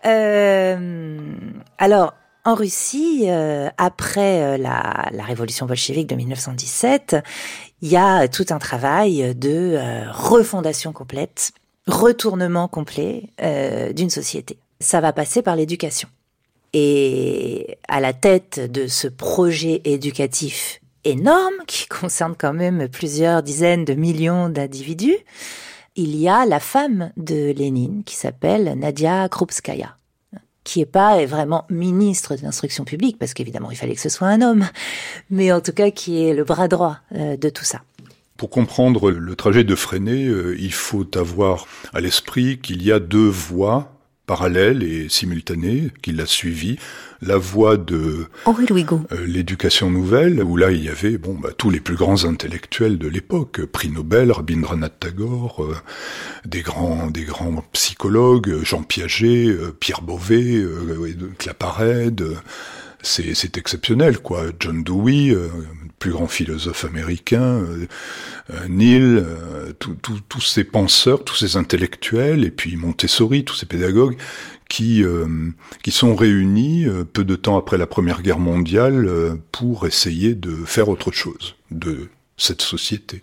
euh, 0.07 1.35
Alors, 1.77 2.15
en 2.45 2.55
Russie, 2.55 3.25
euh, 3.27 3.69
après 3.77 4.41
euh, 4.41 4.57
la, 4.57 5.07
révolution 5.19 5.67
bolchevique 5.67 6.07
de 6.07 6.15
1917, 6.15 7.17
il 7.83 7.89
y 7.89 7.95
a 7.95 8.27
tout 8.27 8.47
un 8.49 8.57
travail 8.57 9.35
de 9.35 9.77
refondation 10.11 10.93
complète, 10.93 11.51
retournement 11.85 12.67
complet 12.67 13.29
d'une 13.93 14.09
société. 14.09 14.57
Ça 14.79 14.99
va 14.99 15.13
passer 15.13 15.43
par 15.43 15.55
l'éducation. 15.55 16.09
Et 16.73 17.77
à 17.87 17.99
la 17.99 18.13
tête 18.13 18.59
de 18.71 18.87
ce 18.87 19.07
projet 19.07 19.81
éducatif 19.85 20.81
énorme 21.04 21.56
qui 21.68 21.88
concerne 21.88 22.36
quand 22.38 22.54
même 22.54 22.88
plusieurs 22.88 23.44
dizaines 23.44 23.86
de 23.86 23.94
millions 23.94 24.50
d'individus, 24.50 25.18
il 25.96 26.16
y 26.16 26.30
a 26.30 26.46
la 26.46 26.60
femme 26.60 27.12
de 27.18 27.51
Lénine 27.51 28.04
qui 28.04 28.16
s'appelle 28.16 28.75
Nadia 28.77 29.27
Krupskaya 29.30 29.98
qui 30.68 30.82
est 30.82 30.86
pas 30.86 31.25
vraiment 31.25 31.66
ministre 31.70 32.36
de 32.36 32.42
l'instruction 32.42 32.84
publique, 32.84 33.18
parce 33.18 33.34
qu'évidemment 33.34 33.72
il 33.72 33.77
fallait 33.77 33.96
que 33.96 34.01
ce 34.01 34.10
soit 34.10 34.27
un 34.27 34.42
homme, 34.42 34.68
mais 35.30 35.54
en 35.54 35.62
tout 35.62 35.72
cas 35.72 35.92
qui 35.92 36.22
est 36.22 36.34
le 36.34 36.44
bras 36.44 36.68
droit 36.68 36.98
euh, 37.16 37.38
de 37.38 37.50
tout 37.50 37.63
ça. 37.63 37.82
Pour 38.36 38.50
comprendre 38.50 39.10
le 39.10 39.36
trajet 39.36 39.63
de 39.63 39.75
Freinet, 39.75 40.25
euh, 40.25 40.58
il 40.60 40.74
faut 40.74 41.08
avoir 41.18 41.68
à 41.94 42.01
l'esprit 42.01 42.60
qu'il 42.60 42.84
y 42.84 42.92
a 42.92 43.00
deux 43.00 43.30
voies 43.30 43.97
parallèle 44.27 44.84
et 44.84 45.07
simultanée 45.10 45.89
qui 46.03 46.12
l'a 46.12 46.27
suivi, 46.27 46.77
la 47.22 47.38
voie 47.38 47.77
de. 47.77 48.27
Euh, 49.12 49.25
l'éducation 49.25 49.89
nouvelle, 49.89 50.43
où 50.43 50.57
là 50.57 50.69
il 50.72 50.84
y 50.84 50.89
avait 50.89 51.17
bon 51.17 51.34
bah, 51.34 51.50
tous 51.57 51.69
les 51.69 51.79
plus 51.79 51.96
grands 51.96 52.25
intellectuels 52.25 53.00
de 53.00 53.07
l'époque, 53.07 53.65
prix 53.65 53.89
Nobel, 53.89 54.31
Rabindranath 54.31 55.00
Tagore, 55.00 55.63
euh, 55.63 55.75
des 56.46 56.62
grands 56.62 57.07
des 57.07 57.24
grands 57.24 57.63
psychologues, 57.72 58.63
Jean 58.63 58.84
Piaget, 58.84 59.48
euh, 59.48 59.75
Pierre 59.79 60.01
Beauvais, 60.01 60.63
Claparède, 61.39 62.25
c'est 63.01 63.57
exceptionnel 63.57 64.19
quoi. 64.19 64.48
John 64.60 64.84
Dewey, 64.84 65.34
plus 66.00 66.12
grand 66.12 66.27
philosophe 66.27 66.86
américain, 66.86 67.62
euh, 67.62 67.88
euh 68.51 68.68
Neil, 68.68 69.01
euh, 69.01 69.74
tous 69.80 70.42
ces 70.42 70.63
penseurs, 70.63 71.24
tous 71.24 71.36
ces 71.36 71.58
intellectuels, 71.58 72.44
et 72.44 72.51
puis 72.51 72.75
Montessori, 72.75 73.44
tous 73.44 73.56
ces 73.56 73.66
pédagogues, 73.66 74.18
qui, 74.70 75.01
qui 75.82 75.92
sont 75.92 76.13
réunis 76.13 76.88
peu 77.13 77.24
de 77.24 77.38
temps 77.38 77.58
après 77.58 77.77
la 77.77 77.88
Première 77.88 78.22
Guerre 78.22 78.38
mondiale 78.38 79.10
pour 79.54 79.88
essayer 79.88 80.36
de 80.36 80.54
faire 80.66 80.89
autre 80.89 81.13
chose 81.13 81.56
de 81.72 82.10
cette 82.36 82.62
société. 82.62 83.22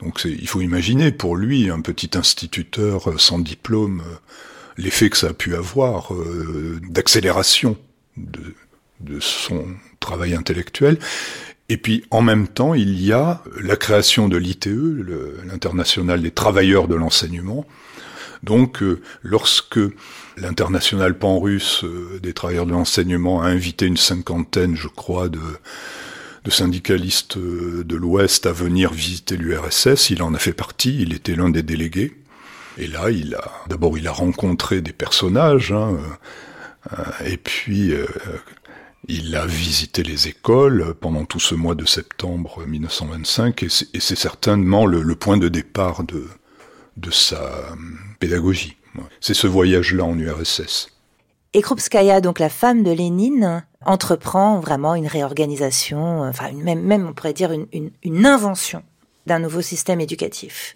Donc 0.00 0.24
il 0.24 0.48
faut 0.48 0.62
imaginer 0.62 1.12
pour 1.12 1.36
lui, 1.36 1.68
un 1.68 1.82
petit 1.82 2.12
instituteur 2.14 3.20
sans 3.20 3.38
diplôme, 3.38 4.02
l'effet 4.78 5.10
que 5.10 5.18
ça 5.18 5.28
a 5.28 5.32
pu 5.34 5.54
avoir 5.54 6.10
d'accélération 6.88 7.76
de 8.16 9.20
son 9.20 9.66
travail 10.00 10.34
intellectuel. 10.34 10.98
Et 11.72 11.78
puis 11.78 12.04
en 12.10 12.20
même 12.20 12.48
temps, 12.48 12.74
il 12.74 13.02
y 13.02 13.12
a 13.14 13.42
la 13.58 13.76
création 13.76 14.28
de 14.28 14.36
l'ITE, 14.36 14.68
l'international 15.46 16.20
des 16.20 16.30
travailleurs 16.30 16.86
de 16.86 16.94
l'enseignement. 16.94 17.64
Donc 18.42 18.82
euh, 18.82 19.00
lorsque 19.22 19.80
l'international 20.36 21.16
pan-russe 21.16 21.82
euh, 21.84 22.20
des 22.22 22.34
travailleurs 22.34 22.66
de 22.66 22.72
l'enseignement 22.72 23.40
a 23.40 23.46
invité 23.46 23.86
une 23.86 23.96
cinquantaine, 23.96 24.76
je 24.76 24.88
crois, 24.88 25.30
de, 25.30 25.40
syndicalistes 26.50 27.38
euh, 27.38 27.84
de 27.84 27.96
l'Ouest 27.96 28.44
à 28.44 28.52
venir 28.52 28.92
visiter 28.92 29.38
l'URSS, 29.38 30.10
il 30.10 30.22
en 30.22 30.34
a 30.34 30.38
fait 30.38 30.52
partie, 30.52 31.00
il 31.00 31.14
était 31.14 31.36
l'un 31.36 31.48
des 31.48 31.62
délégués. 31.62 32.18
Et 32.76 32.86
là, 32.86 33.08
il 33.08 33.34
a 33.34 33.50
d'abord 33.68 33.96
il 33.96 34.06
a 34.08 34.12
rencontré 34.12 34.82
des 34.82 34.92
personnages, 34.92 35.72
hein, 35.72 35.96
et 37.24 37.38
puis 37.38 37.94
il 39.08 39.34
a 39.34 39.46
visité 39.46 40.02
les 40.02 40.28
écoles 40.28 40.94
pendant 41.00 41.24
tout 41.24 41.40
ce 41.40 41.54
mois 41.54 41.74
de 41.74 41.84
septembre 41.84 42.64
1925 42.66 43.62
et 43.64 43.68
c'est 43.68 44.16
certainement 44.16 44.86
le, 44.86 45.14
point 45.14 45.36
de 45.36 45.48
départ 45.48 46.04
de, 46.04 46.28
de 46.96 47.10
sa 47.10 47.72
hum, 47.72 47.98
pédagogie. 48.20 48.76
C'est 49.20 49.34
ce 49.34 49.46
voyage-là 49.46 50.04
en 50.04 50.18
URSS. 50.18 50.88
Et 51.54 51.62
Krupskaya, 51.62 52.20
donc 52.20 52.38
la 52.38 52.48
femme 52.48 52.82
de 52.82 52.90
Lénine, 52.90 53.64
entreprend 53.84 54.60
vraiment 54.60 54.94
une 54.94 55.06
réorganisation, 55.06 56.22
enfin 56.22 56.52
même, 56.52 57.06
on 57.06 57.12
pourrait 57.12 57.32
dire 57.32 57.52
une, 57.52 57.90
une 58.02 58.26
invention 58.26 58.82
d'un 59.26 59.38
nouveau 59.38 59.62
système 59.62 60.00
éducatif. 60.00 60.74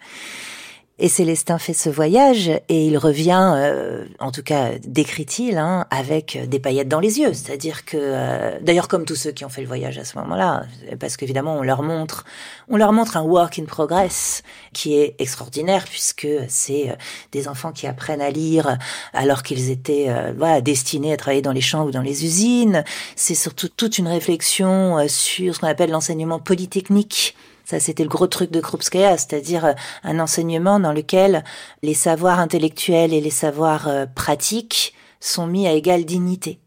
Et 0.99 1.11
Célestin 1.11 1.59
fait 1.59 1.75
ce 1.75 1.91
voyage 1.91 2.49
et 2.71 2.87
il 2.87 2.97
revient, 2.97 3.53
euh, 3.55 4.07
en 4.19 4.33
tout 4.33 4.43
cas 4.43 4.71
décrit-il, 4.83 5.59
hein, 5.59 5.87
avec 5.91 6.39
des 6.49 6.59
paillettes 6.59 6.89
dans 6.89 7.01
les 7.01 7.19
yeux. 7.19 7.35
C'est-à-dire 7.35 7.85
que, 7.85 7.99
euh, 8.01 8.59
d'ailleurs 8.63 8.89
comme 8.89 9.05
tous 9.05 9.15
ceux 9.15 9.33
qui 9.33 9.45
ont 9.45 9.51
fait 9.51 9.61
le 9.61 9.67
voyage 9.67 9.99
à 9.99 10.07
ce 10.07 10.17
moment-là, 10.17 10.65
parce 10.99 11.19
qu'évidemment 11.19 11.55
on 11.57 11.63
leur 11.63 11.83
montre, 11.83 12.25
on 12.71 12.79
leur 12.79 12.95
montre 12.95 13.19
un 13.19 13.23
work 13.23 13.59
in 13.59 13.67
progress 13.67 14.43
qui 14.73 14.95
est 14.95 15.15
extraordinaire 15.19 15.85
puisque 15.85 16.29
c'est 16.49 16.89
euh, 16.89 16.95
des 17.31 17.47
enfants 17.47 17.73
qui 17.73 17.87
apprennent 17.87 18.23
à 18.23 18.31
lire 18.31 18.79
alors 19.13 19.43
qu'ils 19.43 19.71
étaient 19.71 20.09
voilà 20.35 20.63
destinés 20.63 21.13
à 21.13 21.19
travailler 21.19 21.43
dans 21.43 21.53
les 21.53 21.61
champs 21.61 21.85
ou 21.85 21.91
dans 21.91 22.01
les 22.01 22.25
usines. 22.25 22.85
C'est 23.17 23.35
surtout 23.35 23.69
toute 23.69 23.99
une 23.99 24.09
réflexion 24.09 25.07
sur 25.09 25.55
ce 25.55 25.61
qu'on 25.61 25.67
appelle 25.67 25.91
l'enseignement 25.91 26.39
polytechnique 26.39 27.37
ça, 27.67 27.81
c'était 27.81 28.05
le 28.05 28.09
gros 28.09 28.29
truc 28.29 28.53
de 28.53 28.61
Krupskaya, 28.61 29.19
c'est-à-dire 29.19 29.65
euh, 29.65 29.73
un 30.05 30.21
enseignement 30.21 30.79
dans 30.79 30.93
lequel 30.93 31.43
les 31.83 31.95
savoirs 31.95 32.39
intellectuels 32.39 33.13
et 33.13 33.21
les 33.21 33.31
savoirs 33.31 33.89
euh, 33.89 34.07
pratiques 34.07 34.95
sont 35.19 35.49
mis 35.49 35.67
à 35.67 35.73
égale 35.73 36.05
dignité. 36.05 36.61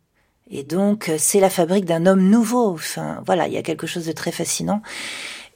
Et 0.52 0.64
donc, 0.64 1.08
euh, 1.08 1.16
c'est 1.18 1.40
la 1.40 1.50
fabrique 1.50 1.86
d'un 1.86 2.06
homme 2.06 2.30
nouveau. 2.30 2.74
Enfin, 2.74 3.24
voilà, 3.26 3.48
il 3.48 3.54
y 3.54 3.58
a 3.58 3.62
quelque 3.62 3.88
chose 3.88 4.08
de 4.08 4.12
très 4.12 4.34
fascinant. 4.34 4.82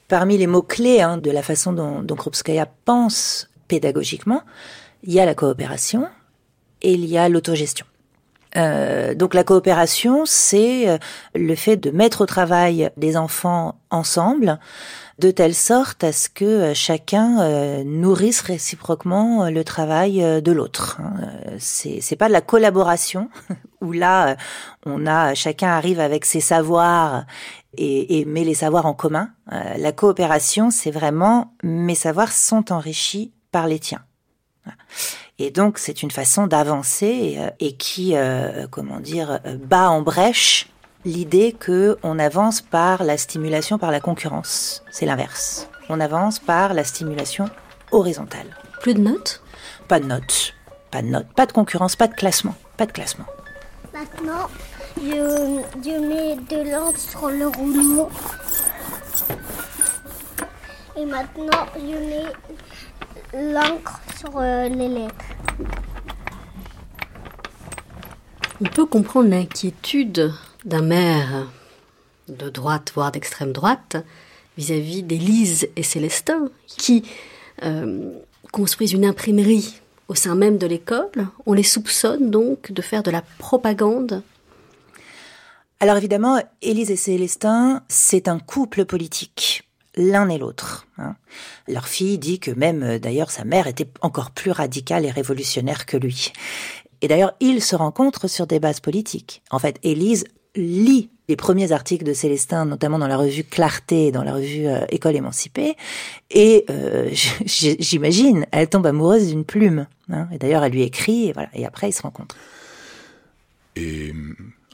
Parmi 0.08 0.38
les 0.38 0.46
mots-clés 0.46 1.02
hein, 1.02 1.18
de 1.18 1.30
la 1.30 1.42
façon 1.42 1.74
dont, 1.74 2.00
dont 2.00 2.16
Krupskaya 2.16 2.66
pense 2.86 3.50
pédagogiquement, 3.68 4.40
il 5.02 5.12
y 5.12 5.20
a 5.20 5.26
la 5.26 5.34
coopération 5.34 6.08
et 6.80 6.94
il 6.94 7.04
y 7.04 7.18
a 7.18 7.28
l'autogestion. 7.28 7.84
Euh, 8.56 9.14
donc 9.14 9.34
la 9.34 9.44
coopération, 9.44 10.22
c'est 10.24 10.98
le 11.34 11.54
fait 11.54 11.76
de 11.76 11.90
mettre 11.90 12.20
au 12.20 12.26
travail 12.26 12.90
les 12.96 13.16
enfants 13.16 13.80
ensemble 13.90 14.60
de 15.18 15.30
telle 15.30 15.54
sorte 15.54 16.02
à 16.02 16.12
ce 16.12 16.28
que 16.28 16.44
euh, 16.44 16.74
chacun 16.74 17.40
euh, 17.40 17.84
nourrisse 17.84 18.40
réciproquement 18.40 19.44
euh, 19.44 19.50
le 19.50 19.62
travail 19.64 20.20
de 20.42 20.52
l'autre. 20.52 21.00
Hein. 21.00 21.14
C'est 21.58 22.00
c'est 22.00 22.16
pas 22.16 22.28
de 22.28 22.32
la 22.32 22.40
collaboration 22.40 23.28
où 23.80 23.92
là 23.92 24.36
on 24.86 25.06
a 25.06 25.34
chacun 25.34 25.68
arrive 25.68 26.00
avec 26.00 26.24
ses 26.24 26.40
savoirs 26.40 27.26
et, 27.76 28.20
et 28.20 28.24
met 28.24 28.44
les 28.44 28.54
savoirs 28.54 28.86
en 28.86 28.94
commun. 28.94 29.30
La 29.50 29.92
coopération, 29.92 30.70
c'est 30.70 30.90
vraiment 30.90 31.54
mes 31.62 31.94
savoirs 31.94 32.32
sont 32.32 32.72
enrichis 32.72 33.32
par 33.52 33.66
les 33.66 33.78
tiens. 33.78 34.04
Et 35.38 35.50
donc 35.50 35.78
c'est 35.78 36.02
une 36.02 36.10
façon 36.10 36.46
d'avancer 36.46 37.38
et, 37.60 37.76
qui, 37.76 38.14
comment 38.70 39.00
dire, 39.00 39.40
bat 39.60 39.90
en 39.90 40.02
brèche 40.02 40.68
l'idée 41.04 41.52
que 41.52 41.98
on 42.02 42.18
avance 42.18 42.62
par 42.62 43.04
la 43.04 43.16
stimulation 43.16 43.78
par 43.78 43.90
la 43.90 44.00
concurrence. 44.00 44.82
C'est 44.90 45.06
l'inverse. 45.06 45.68
On 45.88 46.00
avance 46.00 46.38
par 46.38 46.72
la 46.74 46.84
stimulation 46.84 47.48
horizontale. 47.92 48.46
Plus 48.80 48.94
de 48.94 49.00
notes? 49.00 49.42
Pas 49.88 50.00
de 50.00 50.06
notes. 50.06 50.54
Pas 50.90 51.02
de 51.02 51.08
notes. 51.08 51.26
Pas 51.34 51.46
de 51.46 51.52
concurrence, 51.52 51.96
pas 51.96 52.08
de 52.08 52.14
classement. 52.14 52.54
Pas 52.76 52.86
de 52.86 52.92
classement. 52.92 53.26
Maintenant, 53.92 54.48
je, 54.96 55.60
je 55.84 55.98
mets 56.00 56.36
de 56.36 56.70
l'encre 56.70 56.98
sur 56.98 57.28
le 57.28 57.48
rouleau. 57.48 58.08
Et 60.96 61.04
maintenant, 61.04 61.66
je 61.76 63.40
mets 63.40 63.52
l'encre 63.52 64.00
sur 64.18 64.32
euh, 64.36 64.68
les 64.68 64.88
lettres. 64.88 65.14
On 68.60 68.68
peut 68.68 68.86
comprendre 68.86 69.28
l'inquiétude 69.28 70.32
d'un 70.64 70.82
maire 70.82 71.48
de 72.28 72.48
droite, 72.48 72.92
voire 72.94 73.12
d'extrême 73.12 73.52
droite, 73.52 73.96
vis-à-vis 74.56 75.02
d'Élise 75.02 75.68
et 75.76 75.82
Célestin, 75.82 76.48
qui 76.66 77.04
euh, 77.62 78.12
construisent 78.52 78.92
une 78.92 79.04
imprimerie 79.04 79.80
au 80.08 80.14
sein 80.14 80.34
même 80.34 80.58
de 80.58 80.66
l'école. 80.66 81.28
On 81.46 81.52
les 81.52 81.62
soupçonne 81.62 82.30
donc 82.30 82.72
de 82.72 82.82
faire 82.82 83.02
de 83.02 83.10
la 83.10 83.22
propagande. 83.38 84.22
Alors 85.80 85.96
évidemment, 85.96 86.40
Élise 86.62 86.90
et 86.90 86.96
Célestin, 86.96 87.82
c'est 87.88 88.28
un 88.28 88.38
couple 88.38 88.84
politique 88.84 89.64
l'un 89.96 90.28
et 90.28 90.38
l'autre. 90.38 90.86
Hein. 90.98 91.16
Leur 91.68 91.88
fille 91.88 92.18
dit 92.18 92.38
que 92.38 92.50
même, 92.50 92.82
euh, 92.82 92.98
d'ailleurs, 92.98 93.30
sa 93.30 93.44
mère 93.44 93.66
était 93.66 93.88
encore 94.00 94.30
plus 94.30 94.50
radicale 94.50 95.04
et 95.04 95.10
révolutionnaire 95.10 95.86
que 95.86 95.96
lui. 95.96 96.32
Et 97.00 97.08
d'ailleurs, 97.08 97.34
ils 97.40 97.62
se 97.62 97.76
rencontrent 97.76 98.28
sur 98.28 98.46
des 98.46 98.60
bases 98.60 98.80
politiques. 98.80 99.42
En 99.50 99.58
fait, 99.58 99.78
Élise 99.82 100.24
lit 100.56 101.10
les 101.28 101.36
premiers 101.36 101.72
articles 101.72 102.04
de 102.04 102.12
Célestin, 102.12 102.66
notamment 102.66 102.98
dans 102.98 103.06
la 103.06 103.16
revue 103.16 103.44
Clarté, 103.44 104.12
dans 104.12 104.22
la 104.22 104.34
revue 104.34 104.66
euh, 104.66 104.84
École 104.90 105.16
émancipée, 105.16 105.74
et 106.30 106.64
euh, 106.70 107.08
j'imagine, 107.46 108.46
elle 108.52 108.68
tombe 108.68 108.86
amoureuse 108.86 109.28
d'une 109.28 109.44
plume. 109.44 109.86
Hein, 110.10 110.28
et 110.32 110.38
d'ailleurs, 110.38 110.64
elle 110.64 110.72
lui 110.72 110.82
écrit, 110.82 111.28
et 111.28 111.32
voilà. 111.32 111.48
Et 111.54 111.64
après, 111.64 111.88
ils 111.88 111.94
se 111.94 112.02
rencontrent. 112.02 112.36
Et 113.76 114.12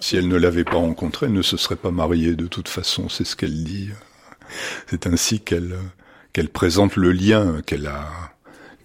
si 0.01 0.17
elle 0.17 0.29
ne 0.29 0.37
l'avait 0.37 0.65
pas 0.65 0.77
rencontré, 0.77 1.27
elle 1.27 1.33
ne 1.33 1.43
se 1.43 1.57
serait 1.57 1.77
pas 1.77 1.91
mariée 1.91 2.35
de 2.35 2.47
toute 2.47 2.69
façon. 2.69 3.09
C'est 3.09 3.25
ce 3.25 3.37
qu'elle 3.37 3.65
dit. 3.65 3.91
C'est 4.89 5.07
ainsi 5.07 5.41
qu'elle 5.41 5.77
qu'elle 6.33 6.49
présente 6.49 6.97
le 6.97 7.13
lien 7.13 7.61
qu'elle 7.63 7.87
a 7.87 8.09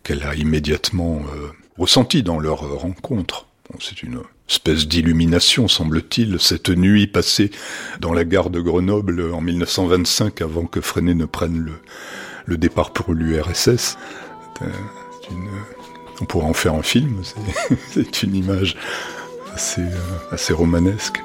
qu'elle 0.03 0.23
a 0.23 0.35
immédiatement 0.35 1.21
euh, 1.35 1.51
ressenti 1.77 2.21
dans 2.21 2.39
leur 2.39 2.59
rencontre. 2.79 3.47
Bon, 3.69 3.79
c'est 3.81 4.03
une 4.03 4.21
espèce 4.49 4.87
d'illumination, 4.87 5.67
semble-t-il, 5.67 6.39
cette 6.39 6.69
nuit 6.69 7.07
passée 7.07 7.51
dans 7.99 8.13
la 8.13 8.25
gare 8.25 8.49
de 8.49 8.59
Grenoble 8.59 9.33
en 9.33 9.41
1925 9.41 10.41
avant 10.41 10.65
que 10.65 10.81
Freinet 10.81 11.15
ne 11.15 11.25
prenne 11.25 11.65
le, 12.45 12.57
départ 12.57 12.91
pour 12.93 13.13
l'URSS. 13.13 13.97
On 16.21 16.25
pourrait 16.25 16.45
en 16.45 16.53
faire 16.53 16.75
un 16.75 16.83
film, 16.83 17.21
c'est 17.91 18.23
une 18.23 18.35
image 18.35 18.77
assez, 19.53 19.81
euh, 19.81 20.31
assez 20.31 20.53
romanesque. 20.53 21.21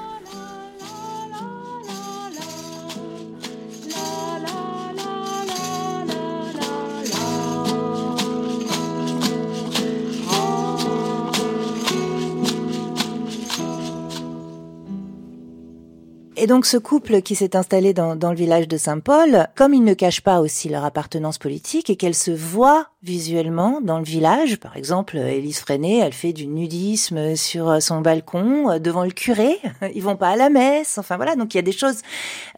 Et 16.43 16.47
donc 16.47 16.65
ce 16.65 16.79
couple 16.79 17.21
qui 17.21 17.35
s'est 17.35 17.55
installé 17.55 17.93
dans, 17.93 18.15
le 18.15 18.35
village 18.35 18.67
de 18.67 18.79
Saint-Paul, 18.79 19.49
comme 19.57 19.75
ils 19.75 19.85
ne 19.85 19.93
cachent 19.93 20.23
pas 20.23 20.41
aussi 20.41 20.71
leur 20.71 20.87
appartenance 20.87 21.37
politique 21.37 21.91
et 21.91 21.97
qu'elle 21.97 22.15
se 22.15 22.31
voit 22.31 22.87
visuellement 23.03 23.83
dans 23.83 23.99
le 23.99 24.05
village, 24.05 24.57
par 24.57 24.79
exemple, 24.79 25.19
Élise 25.19 25.59
Freinet, 25.59 25.99
elle 25.99 26.15
fait 26.15 26.33
du 26.33 26.47
nudisme 26.47 27.37
sur 27.37 27.83
son 27.83 28.01
balcon 28.01 28.71
euh, 28.71 28.79
devant 28.79 29.05
le 29.05 29.11
curé, 29.11 29.59
ils 29.95 30.03
vont 30.03 30.17
pas 30.17 30.31
à 30.31 30.37
la 30.37 30.49
messe, 30.49 30.97
enfin 30.97 31.17
voilà, 31.17 31.37
donc 31.37 31.53
il 31.53 31.59
y 31.59 31.61
a 31.61 31.63
des 31.63 31.73
choses 31.73 32.01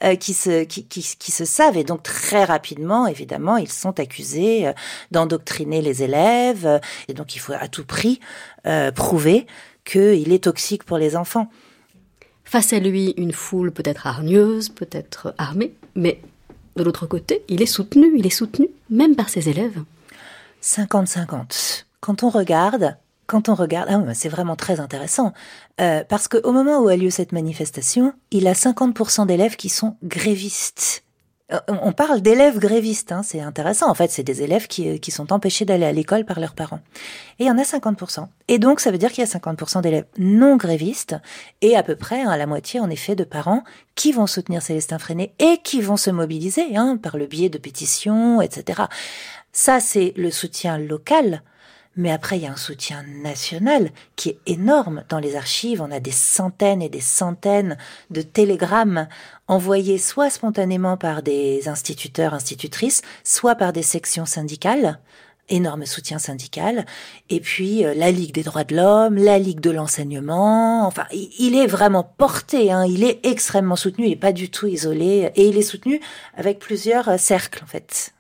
euh, 0.05 0.15
qui 0.15 0.33
se 0.33 0.63
qui, 0.63 0.85
qui, 0.85 1.33
se 1.33 1.45
savent 1.45 1.77
et 1.77 1.83
donc 1.83 2.05
très 2.05 2.45
rapidement, 2.45 3.09
évidemment, 3.09 3.57
ils 3.57 3.73
sont 3.73 3.99
accusés 3.99 4.69
euh, 4.69 4.73
d'endoctriner 5.11 5.83
les 5.83 6.05
élèves 6.05 6.81
et 7.09 7.15
donc 7.15 7.35
il 7.35 7.41
faut 7.41 7.53
à 7.53 7.67
tout 7.67 7.85
prix 7.85 8.21
prouver 8.95 9.49
qu'il 9.85 10.33
est 10.33 10.45
toxique 10.45 10.85
pour 10.85 10.99
les 10.99 11.17
enfants. 11.17 11.49
Face 12.53 12.75
à 12.75 12.81
lui, 12.81 13.15
une 13.17 13.33
foule 13.33 13.73
peut-être 13.73 14.07
hargneuse, 14.07 14.69
peut-être 14.69 15.35
armée, 15.39 15.73
mais 15.95 16.21
de 16.77 16.83
l'autre 16.83 17.07
côté, 17.07 17.43
il 17.49 17.63
est 17.63 17.67
soutenu, 17.67 18.13
il 18.15 18.27
est 18.27 18.29
soutenu 18.29 18.69
même 18.91 19.17
par 19.17 19.31
ses 19.31 19.49
élèves. 19.49 19.83
50-50. 20.63 21.87
Quand 22.01 22.23
on 22.23 22.29
regarde, 22.29 22.99
quand 23.27 23.49
on 23.49 23.55
regarde, 23.55 23.89
ah, 23.91 24.13
c'est 24.13 24.29
vraiment 24.29 24.55
très 24.55 24.81
intéressant, 24.81 25.33
euh, 25.81 26.05
parce 26.07 26.29
qu'au 26.29 26.53
moment 26.53 26.81
où 26.81 26.89
a 26.89 26.97
lieu 26.97 27.09
cette 27.09 27.33
manifestation, 27.33 28.13
il 28.31 28.47
a 28.47 28.53
50% 28.53 29.25
d'élèves 29.25 29.57
qui 29.57 29.71
sont 29.71 29.97
grévistes. 30.05 31.05
Euh, 31.53 31.61
on 31.69 31.93
parle 31.93 32.21
d'élèves 32.21 32.59
grévistes, 32.59 33.13
hein, 33.13 33.23
c'est 33.23 33.41
intéressant. 33.41 33.91
En 33.91 33.95
fait, 33.95 34.11
c'est 34.11 34.23
des 34.23 34.43
élèves 34.43 34.67
qui, 34.67 34.89
euh, 34.89 34.99
qui 34.99 35.11
sont 35.11 35.33
empêchés 35.33 35.65
d'aller 35.65 35.85
à 35.85 35.93
l'école 35.93 36.25
par 36.25 36.41
leurs 36.41 36.55
parents. 36.55 36.81
Et 37.39 37.45
il 37.45 37.47
y 37.47 37.51
en 37.51 37.59
a 37.59 37.63
50%. 37.63 38.29
Et 38.49 38.59
donc, 38.59 38.81
ça 38.81 38.91
veut 38.91 38.99
dire 38.99 39.11
qu'il 39.11 39.25
y 39.25 39.27
a 39.27 39.31
50% 39.31 39.83
d'élèves 39.83 40.07
non 40.19 40.57
grévistes 40.57 41.17
et 41.61 41.77
à 41.77 41.83
peu 41.83 41.97
près 41.97 42.23
hein, 42.23 42.37
la 42.37 42.47
moitié, 42.47 42.81
en 42.81 42.91
effet, 42.91 43.15
de 43.15 43.25
parents 43.25 43.65
qui 43.95 44.13
vont 44.13 44.27
soutenir 44.27 44.63
Célestin 44.63 44.99
Freinet 44.99 45.35
et 45.39 45.59
qui 45.63 45.81
vont 45.81 45.97
se 45.97 46.11
mobiliser 46.11 46.77
hein, 46.77 46.99
par 47.03 47.17
le 47.17 47.27
biais 47.27 47.51
de 47.51 47.59
pétitions, 47.59 48.41
etc. 48.41 48.83
Ça, 49.53 49.81
c'est 49.81 50.15
le 50.17 50.31
soutien 50.31 50.79
local 50.79 51.43
mais 51.95 52.11
après, 52.11 52.39
il 52.39 52.45
y 52.45 52.47
a 52.47 52.53
un 52.53 52.57
soutien 52.57 53.05
national 53.23 53.91
qui 54.17 54.31
est 54.31 54.39
énorme. 54.47 55.05
Dans 55.11 55.19
les 55.19 55.37
archives, 55.37 55.83
on 55.83 55.91
a 55.91 56.01
des 56.01 56.11
centaines 56.11 56.81
et 56.81 56.89
des 56.89 57.01
centaines 57.01 57.77
de 58.11 58.23
télégrammes 58.23 59.09
envoyés 59.47 59.99
soit 59.99 60.31
spontanément 60.31 60.97
par 60.97 61.23
des 61.23 61.69
instituteurs, 61.69 62.33
institutrices, 62.33 63.03
soit 63.25 63.57
par 63.57 63.73
des 63.73 63.83
sections 63.83 64.27
syndicales. 64.27 64.99
énorme 65.49 65.85
soutien 65.85 66.19
syndical, 66.19 66.87
et 67.29 67.41
puis 67.41 67.85
euh, 67.85 67.95
la 67.95 68.11
Ligue 68.11 68.33
des 68.33 68.45
droits 68.45 68.65
de 68.65 68.77
l'homme, 68.77 69.17
la 69.17 69.39
Ligue 69.39 69.61
de 69.61 69.71
l'enseignement, 69.71 70.87
enfin, 70.87 71.05
il 71.13 71.57
est 71.57 71.67
vraiment 71.67 72.05
porté, 72.05 72.73
hein, 72.73 72.87
il 72.87 73.05
est 73.05 73.21
extrêmement 73.27 73.77
soutenu, 73.77 74.07
il 74.07 74.11
n'est 74.11 74.17
pas 74.17 74.33
du 74.33 74.51
tout 74.51 74.69
isolé, 74.69 75.31
et 75.35 75.49
il 75.49 75.59
est 75.59 75.63
soutenu 75.63 76.01
avec 76.37 76.59
plusieurs 76.59 77.09
euh, 77.09 77.19
cercles, 77.19 77.63
en 77.65 77.67
fait, 77.67 78.15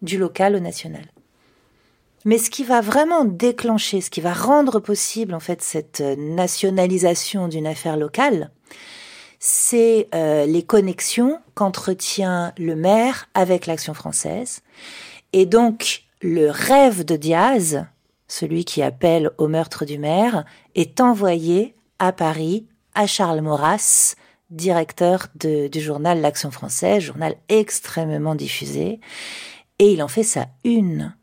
du 0.00 0.18
local 0.18 0.56
au 0.56 0.60
national. 0.60 1.04
Mais 2.24 2.38
ce 2.38 2.50
qui 2.50 2.64
va 2.64 2.80
vraiment 2.80 3.24
déclencher, 3.24 4.00
ce 4.00 4.10
qui 4.10 4.20
va 4.20 4.32
rendre 4.32 4.78
possible, 4.78 5.34
en 5.34 5.40
fait, 5.40 5.62
cette 5.62 6.00
euh, 6.00 6.16
nationalisation 6.16 7.48
d'une 7.48 7.66
affaire 7.66 7.96
locale, 7.96 8.50
c'est 9.44 10.06
les 10.12 10.62
connexions 10.62 11.40
qu'entretient 11.54 12.52
le 12.58 12.76
maire 12.76 13.28
avec 13.34 13.66
l'action 13.66 13.92
française. 13.92 14.62
Et 15.32 15.46
donc, 15.46 16.04
le 16.20 16.48
rêve 16.48 17.04
de 17.04 17.16
Diaz, 17.16 17.84
celui 18.28 18.64
qui 18.64 18.82
appelle 18.82 19.32
au 19.38 19.48
meurtre 19.48 19.84
du 19.84 19.98
maire, 19.98 20.44
est 20.76 21.00
envoyé 21.00 21.74
à 21.98 22.12
Paris 22.12 22.68
à 22.94 23.06
Charles 23.06 23.40
Maurras, 23.40 24.14
directeur 24.50 25.28
du 25.34 25.80
journal 25.80 26.20
L'Action 26.20 26.50
française, 26.50 27.02
journal 27.02 27.34
extrêmement 27.48 28.34
diffusé, 28.34 29.00
et 29.78 29.92
il 29.92 30.02
en 30.02 30.08
fait 30.08 30.22
sa 30.22 30.46
une. 30.64 31.14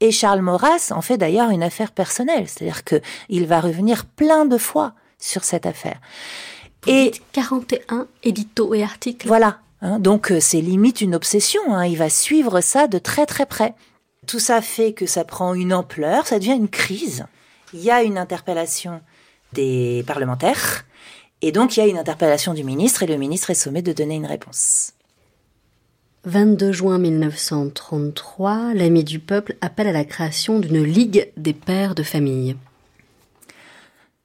Et 0.00 0.10
Charles 0.10 0.42
Maurras 0.42 0.92
en 0.94 1.00
fait 1.00 1.16
d'ailleurs 1.16 1.50
une 1.50 1.62
affaire 1.62 1.92
personnelle, 1.92 2.48
c'est-à-dire 2.48 2.84
que 2.84 3.00
il 3.28 3.46
va 3.46 3.60
revenir 3.60 4.04
plein 4.04 4.44
de 4.44 4.58
fois 4.58 4.92
sur 5.18 5.44
cette 5.44 5.66
affaire. 5.66 6.00
et 6.86 7.12
41 7.32 8.06
éditos 8.22 8.74
et 8.74 8.82
articles. 8.82 9.26
Voilà. 9.26 9.60
Hein, 9.80 9.98
donc 9.98 10.30
euh, 10.30 10.40
c'est 10.40 10.60
limite 10.60 11.00
une 11.00 11.14
obsession. 11.14 11.60
Hein, 11.68 11.86
il 11.86 11.96
va 11.96 12.10
suivre 12.10 12.60
ça 12.60 12.86
de 12.86 12.98
très 12.98 13.26
très 13.26 13.46
près. 13.46 13.74
Tout 14.26 14.38
ça 14.38 14.60
fait 14.60 14.92
que 14.92 15.06
ça 15.06 15.24
prend 15.24 15.54
une 15.54 15.72
ampleur, 15.72 16.26
ça 16.26 16.38
devient 16.38 16.56
une 16.56 16.68
crise. 16.68 17.24
Il 17.72 17.80
y 17.80 17.90
a 17.90 18.02
une 18.02 18.18
interpellation 18.18 19.00
des 19.52 20.04
parlementaires, 20.06 20.84
et 21.42 21.52
donc 21.52 21.76
il 21.76 21.80
y 21.80 21.82
a 21.82 21.86
une 21.86 21.98
interpellation 21.98 22.54
du 22.54 22.64
ministre, 22.64 23.02
et 23.02 23.06
le 23.06 23.16
ministre 23.16 23.50
est 23.50 23.54
sommé 23.54 23.82
de 23.82 23.92
donner 23.92 24.16
une 24.16 24.26
réponse. 24.26 24.92
22 26.26 26.72
juin 26.72 26.98
1933, 26.98 28.74
l'ami 28.74 29.04
du 29.04 29.20
peuple 29.20 29.56
appelle 29.60 29.86
à 29.86 29.92
la 29.92 30.04
création 30.04 30.58
d'une 30.58 30.82
Ligue 30.82 31.30
des 31.36 31.52
pères 31.52 31.94
de 31.94 32.02
famille. 32.02 32.56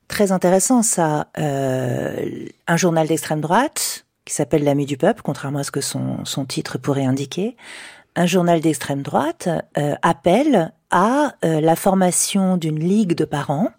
Très 0.08 0.32
intéressant 0.32 0.82
ça. 0.82 1.28
Euh, 1.38 2.48
un 2.68 2.76
journal 2.76 3.08
d'extrême 3.08 3.40
droite 3.40 4.06
qui 4.26 4.34
s'appelle 4.34 4.64
l'ami 4.64 4.88
du 4.88 4.98
peuple, 4.98 5.22
contrairement 5.24 5.60
à 5.60 5.64
ce 5.64 5.70
que 5.70 5.80
son, 5.80 6.26
son 6.26 6.46
titre 6.46 6.80
pourrait 6.80 7.06
indiquer, 7.06 7.56
un 8.16 8.26
journal 8.26 8.62
d'extrême 8.62 9.04
droite 9.04 9.48
euh, 9.78 9.94
appelle 10.02 10.74
à 10.90 11.36
euh, 11.46 11.62
la 11.62 11.76
formation 11.76 12.58
d'une 12.58 12.80
ligue 12.80 13.14
de 13.14 13.26
parents 13.26 13.70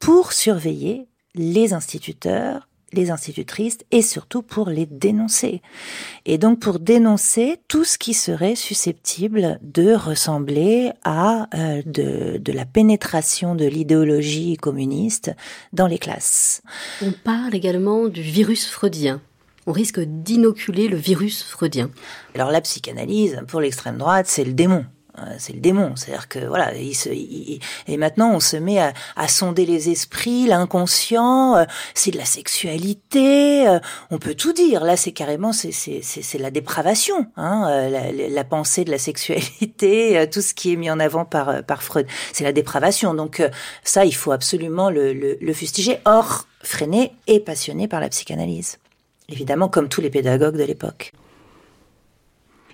pour 0.00 0.32
surveiller 0.34 1.08
les 1.34 1.72
instituteurs, 1.72 2.68
les 2.92 3.10
institutrices 3.10 3.78
et 3.90 4.02
surtout 4.02 4.42
pour 4.42 4.68
les 4.68 4.86
dénoncer. 4.86 5.62
Et 6.26 6.38
donc 6.38 6.60
pour 6.60 6.78
dénoncer 6.78 7.58
tout 7.68 7.84
ce 7.84 7.98
qui 7.98 8.14
serait 8.14 8.54
susceptible 8.54 9.58
de 9.62 9.94
ressembler 9.94 10.92
à 11.04 11.48
euh, 11.54 11.82
de, 11.86 12.38
de 12.38 12.52
la 12.52 12.64
pénétration 12.64 13.54
de 13.54 13.66
l'idéologie 13.66 14.56
communiste 14.56 15.32
dans 15.72 15.86
les 15.86 15.98
classes. 15.98 16.62
On 17.02 17.12
parle 17.12 17.54
également 17.54 18.08
du 18.08 18.22
virus 18.22 18.68
freudien 18.68 19.20
on 19.66 19.72
risque 19.72 20.00
d'inoculer 20.00 20.88
le 20.88 20.96
virus 20.96 21.44
freudien. 21.44 21.90
Alors 22.34 22.50
la 22.50 22.60
psychanalyse, 22.60 23.40
pour 23.46 23.60
l'extrême 23.60 23.98
droite, 23.98 24.26
c'est 24.26 24.44
le 24.44 24.52
démon 24.52 24.84
c'est 25.38 25.52
le 25.52 25.60
démon. 25.60 25.94
C'est-à-dire 25.96 26.28
que 26.28 26.38
voilà, 26.38 26.74
il 26.74 26.94
se, 26.94 27.08
et 27.08 27.96
maintenant 27.96 28.32
on 28.32 28.40
se 28.40 28.56
met 28.56 28.78
à, 28.78 29.28
sonder 29.28 29.66
les 29.66 29.90
esprits, 29.90 30.46
l'inconscient. 30.46 31.56
Euh, 31.56 31.64
c'est 31.94 32.10
de 32.10 32.18
la 32.18 32.24
sexualité. 32.24 33.68
Euh, 33.68 33.78
on 34.10 34.18
peut 34.18 34.34
tout 34.34 34.52
dire. 34.52 34.84
Là, 34.84 34.96
c'est 34.96 35.12
carrément 35.12 35.52
c'est 35.52 35.72
c'est 35.72 36.38
la 36.38 36.50
dépravation, 36.50 37.26
hein, 37.36 37.88
la, 37.90 38.44
pensée 38.44 38.84
de 38.84 38.90
la 38.90 38.98
sexualité, 38.98 40.28
tout 40.32 40.40
ce 40.40 40.54
qui 40.54 40.72
est 40.72 40.76
mis 40.76 40.90
en 40.90 41.00
avant 41.00 41.24
par 41.24 41.62
par 41.64 41.82
Freud, 41.82 42.06
c'est 42.32 42.44
la 42.44 42.52
dépravation. 42.52 43.14
Donc 43.14 43.42
ça, 43.84 44.04
il 44.04 44.14
faut 44.14 44.32
absolument 44.32 44.90
le, 44.90 45.12
le, 45.12 45.38
le 45.40 45.52
fustiger. 45.52 45.98
Or, 46.04 46.46
Freinet 46.62 47.12
est 47.26 47.40
passionné 47.40 47.88
par 47.88 48.00
la 48.00 48.08
psychanalyse 48.08 48.78
évidemment 49.30 49.68
comme 49.68 49.88
tous 49.88 50.00
les 50.00 50.10
pédagogues 50.10 50.56
de 50.56 50.64
l'époque. 50.64 51.12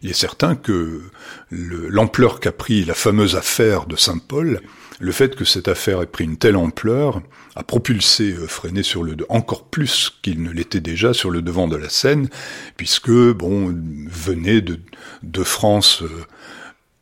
Il 0.02 0.10
est 0.10 0.14
certain 0.14 0.56
que 0.56 1.02
l'ampleur 1.50 2.40
qu'a 2.40 2.52
pris 2.52 2.84
la 2.84 2.94
fameuse 2.94 3.36
affaire 3.36 3.86
de 3.86 3.96
Saint-Paul, 3.96 4.60
le 4.98 5.12
fait 5.12 5.36
que 5.36 5.44
cette 5.44 5.68
affaire 5.68 6.00
ait 6.02 6.06
pris 6.06 6.24
une 6.24 6.38
telle 6.38 6.56
ampleur, 6.56 7.22
a 7.54 7.62
propulsé 7.62 8.32
euh, 8.32 8.46
Freinet 8.46 8.82
sur 8.82 9.02
le 9.02 9.16
encore 9.28 9.68
plus 9.68 10.10
qu'il 10.22 10.42
ne 10.42 10.50
l'était 10.50 10.80
déjà 10.80 11.12
sur 11.12 11.30
le 11.30 11.42
devant 11.42 11.68
de 11.68 11.76
la 11.76 11.88
scène, 11.88 12.28
puisque 12.76 13.10
bon 13.10 13.74
venait 14.08 14.62
de, 14.62 15.42
France 15.44 16.02
euh, 16.02 16.24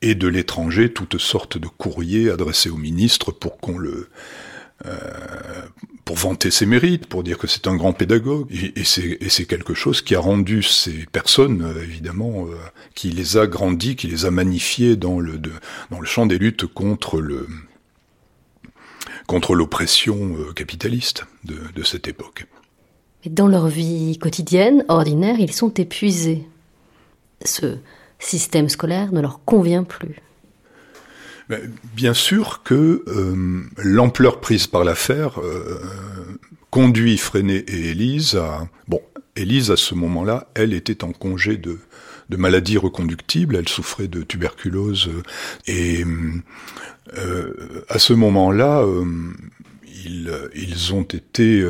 et 0.03 0.15
de 0.15 0.29
l'étranger 0.29 0.93
toutes 0.93 1.19
sortes 1.19 1.57
de 1.57 1.69
courriers 1.69 2.31
adressés 2.31 2.71
au 2.71 2.77
ministre 2.77 3.31
pour 3.31 3.59
qu'on 3.59 3.79
le 3.79 4.09
euh, 4.87 4.99
pour 6.05 6.17
vanter 6.17 6.51
ses 6.51 6.67
mérites, 6.67 7.07
pour 7.07 7.23
dire 7.23 7.39
que 7.39 7.47
c'est 7.47 7.67
un 7.67 7.77
grand 7.77 7.93
pédagogue. 7.93 8.49
Et, 8.53 8.85
c'est 8.85 9.47
quelque 9.47 9.75
chose 9.75 10.03
qui 10.03 10.15
a 10.15 10.21
rendu 10.21 10.63
ces 10.63 11.07
personnes, 11.13 11.63
euh, 11.63 11.83
évidemment, 11.83 12.47
euh, 12.47 12.57
qui 12.95 13.11
les 13.11 13.37
a 13.37 13.47
grandis, 13.47 13.97
qui 13.97 14.07
les 14.07 14.27
a 14.27 14.31
magnifiées 14.31 14.97
dans 14.97 15.19
le, 15.21 15.41
champ 16.05 16.27
des 16.27 16.39
luttes 16.39 16.67
contre 16.67 17.21
l'oppression 19.55 20.37
capitaliste 20.55 21.25
de, 21.45 21.57
de 21.75 21.83
cette 21.83 22.09
époque. 22.09 22.47
Mais 23.25 23.31
dans 23.31 23.49
leur 23.49 23.69
vie 23.69 24.19
quotidienne, 24.19 24.85
ordinaire, 24.89 25.37
ils 25.39 25.53
sont 25.53 25.73
épuisés. 25.75 26.47
Ce 27.45 27.79
système 28.19 28.69
scolaire 28.69 29.13
ne 29.13 29.21
leur 29.21 29.45
convient 29.45 29.85
plus. 29.85 30.17
Bien 31.95 32.15
sûr 32.15 32.63
que 32.63 33.05
euh, 33.07 33.63
l'ampleur 33.77 34.41
prise 34.41 34.67
par 34.67 34.85
l'affaire 34.85 35.41
euh, 35.41 35.79
conduit 36.71 37.19
Freinet 37.19 37.65
et 37.69 37.91
Élise 37.91 38.37
à... 38.37 38.67
Bon, 38.89 39.01
Élise, 39.37 39.71
à 39.71 39.77
ce 39.77 39.95
moment-là, 39.95 40.49
elle 40.55 40.73
était 40.73 41.05
en 41.05 41.13
congé 41.13 41.57
de, 41.57 41.79
de 42.31 42.37
maladie 42.37 42.79
reconductible, 42.79 43.57
elle 43.57 43.69
souffrait 43.69 44.07
de 44.07 44.23
tuberculose, 44.23 45.11
et 45.67 46.05
euh, 47.19 47.85
à 47.89 47.99
ce 47.99 48.13
moment-là, 48.13 48.87
ils, 50.05 50.33
ils, 50.55 50.95
ont 50.95 51.03
été 51.03 51.65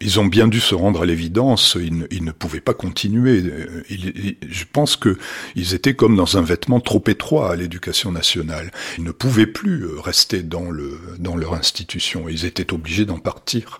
ils 0.00 0.20
ont 0.20 0.26
bien 0.26 0.46
dû 0.46 0.60
se 0.60 0.74
rendre 0.74 1.02
à 1.02 1.06
l'évidence, 1.06 1.76
ils, 1.80 2.24
ne 2.24 2.30
pouvaient 2.32 2.60
pas 2.60 2.74
continuer. 2.74 3.42
je 3.88 4.64
pense 4.72 4.96
que 4.96 5.18
ils 5.56 5.74
étaient 5.74 5.94
comme 5.94 6.16
dans 6.16 6.36
un 6.36 6.42
vêtement 6.42 6.80
trop 6.80 7.02
étroit 7.06 7.50
à 7.52 7.56
l'éducation 7.56 8.12
nationale. 8.12 8.70
Ils 8.98 9.04
ne 9.04 9.10
pouvaient 9.10 9.46
plus 9.46 9.84
euh, 9.84 10.00
rester 10.00 10.42
dans, 10.42 10.70
le, 10.70 11.00
dans 11.18 11.36
leur 11.36 11.54
institution, 11.54 12.28
ils 12.28 12.44
étaient 12.44 12.72
obligés 12.72 13.04
d'en 13.04 13.18
partir. 13.18 13.78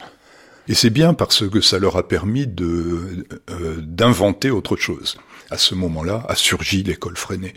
Et 0.69 0.75
c'est 0.75 0.91
bien 0.91 1.15
parce 1.15 1.49
que 1.49 1.61
ça 1.61 1.79
leur 1.79 1.97
a 1.97 2.07
permis 2.07 2.47
de 2.47 3.27
euh, 3.51 3.77
d'inventer 3.81 4.51
autre 4.51 4.77
chose 4.77 5.19
à 5.51 5.57
ce 5.57 5.75
moment-là, 5.75 6.25
a 6.29 6.35
surgi 6.35 6.83
l'école 6.83 7.17
freinée. 7.17 7.55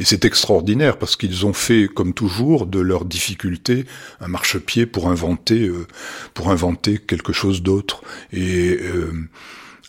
Et 0.00 0.04
c'est 0.04 0.24
extraordinaire 0.24 0.98
parce 0.98 1.16
qu'ils 1.16 1.46
ont 1.46 1.52
fait, 1.52 1.88
comme 1.88 2.12
toujours, 2.12 2.66
de 2.66 2.80
leurs 2.80 3.04
difficultés 3.04 3.84
un 4.20 4.28
marchepied 4.28 4.86
pour 4.86 5.08
inventer, 5.08 5.68
euh, 5.68 5.86
pour 6.34 6.50
inventer 6.50 6.98
quelque 6.98 7.32
chose 7.32 7.62
d'autre. 7.62 8.02
Et 8.32 8.76
euh, 8.80 9.12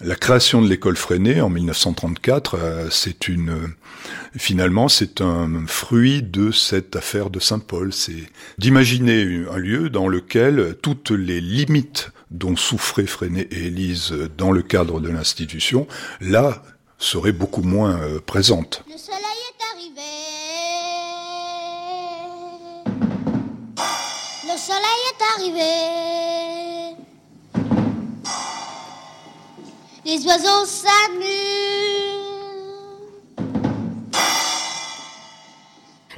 la 0.01 0.15
création 0.15 0.61
de 0.61 0.67
l'école 0.67 0.95
freinée 0.95 1.41
en 1.41 1.49
1934, 1.49 2.55
euh, 2.55 2.87
c'est 2.91 3.27
une 3.27 3.73
finalement 4.37 4.87
c'est 4.87 5.21
un 5.21 5.65
fruit 5.65 6.21
de 6.21 6.51
cette 6.51 6.95
affaire 6.95 7.31
de 7.31 7.39
Saint-Paul. 7.39 7.91
C'est 7.93 8.29
d'imaginer 8.59 9.43
un 9.51 9.57
lieu 9.57 9.89
dans 9.89 10.07
lequel 10.07 10.75
toutes 10.81 11.09
les 11.09 11.41
limites 11.41 12.11
dont 12.31 12.55
souffraient 12.55 13.05
Freinet 13.05 13.47
et 13.51 13.67
Élise 13.67 14.13
dans 14.37 14.51
le 14.51 14.61
cadre 14.61 14.99
de 14.99 15.09
l'institution, 15.09 15.87
là, 16.21 16.63
serait 16.97 17.31
beaucoup 17.31 17.61
moins 17.61 17.99
euh, 18.01 18.19
présente. 18.19 18.83
Le 18.87 18.97
soleil 18.97 19.21
est 19.47 19.63
arrivé. 19.73 20.01
Le 24.43 24.57
soleil 24.57 25.01
est 25.09 25.21
arrivé. 25.35 25.73
Les 30.05 30.25
oiseaux 30.25 30.65
s'amusent. 30.65 31.69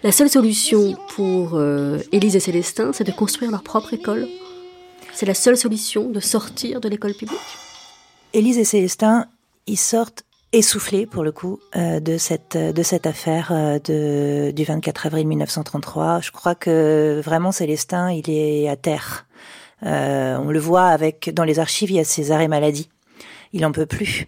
La 0.04 0.12
seule 0.12 0.30
solution 0.30 0.98
pour 1.10 1.52
euh, 1.54 2.00
Élise 2.12 2.36
et 2.36 2.40
Célestin, 2.40 2.92
c'est 2.92 3.04
de 3.04 3.12
construire 3.12 3.52
leur 3.52 3.62
propre 3.62 3.94
école. 3.94 4.28
C'est 5.14 5.26
la 5.26 5.34
seule 5.34 5.58
solution 5.58 6.10
de 6.10 6.20
sortir 6.20 6.82
de 6.82 6.90
l'école 6.90 7.14
publique. 7.14 7.40
Élise 8.34 8.58
et 8.58 8.64
Célestin, 8.64 9.28
ils 9.68 9.78
sortent 9.78 10.24
essoufflé 10.54 11.06
pour 11.06 11.24
le 11.24 11.32
coup 11.32 11.60
de 11.76 12.18
cette 12.18 12.58
de 12.58 12.84
cette 12.84 13.06
affaire 13.06 13.80
de 13.84 14.52
du 14.52 14.64
24 14.64 15.06
avril 15.06 15.28
1933. 15.28 16.22
Je 16.22 16.32
crois 16.32 16.56
que 16.56 17.22
vraiment 17.24 17.52
Célestin, 17.52 18.12
il 18.12 18.30
est 18.30 18.68
à 18.68 18.76
terre. 18.76 19.28
on 19.82 20.50
le 20.50 20.60
voit 20.60 20.88
avec 20.88 21.34
dans 21.34 21.44
les 21.44 21.60
archives, 21.60 21.92
il 21.92 21.98
y 21.98 22.00
a 22.00 22.04
ses 22.04 22.32
arrêts 22.32 22.48
maladie. 22.48 22.90
Il 23.54 23.66
en 23.66 23.72
peut 23.72 23.86
plus. 23.86 24.28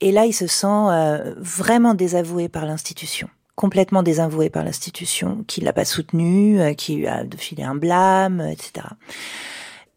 Et 0.00 0.12
là, 0.12 0.26
il 0.26 0.32
se 0.32 0.46
sent 0.46 0.88
vraiment 1.36 1.94
désavoué 1.94 2.48
par 2.48 2.66
l'institution 2.66 3.28
complètement 3.54 4.02
désavoué 4.02 4.50
par 4.50 4.64
l'institution, 4.64 5.44
qui 5.46 5.60
l'a 5.60 5.72
pas 5.72 5.84
soutenu, 5.84 6.60
euh, 6.60 6.74
qui 6.74 6.96
lui 6.96 7.06
a 7.06 7.24
filé 7.36 7.62
un 7.62 7.74
blâme, 7.74 8.40
etc. 8.40 8.86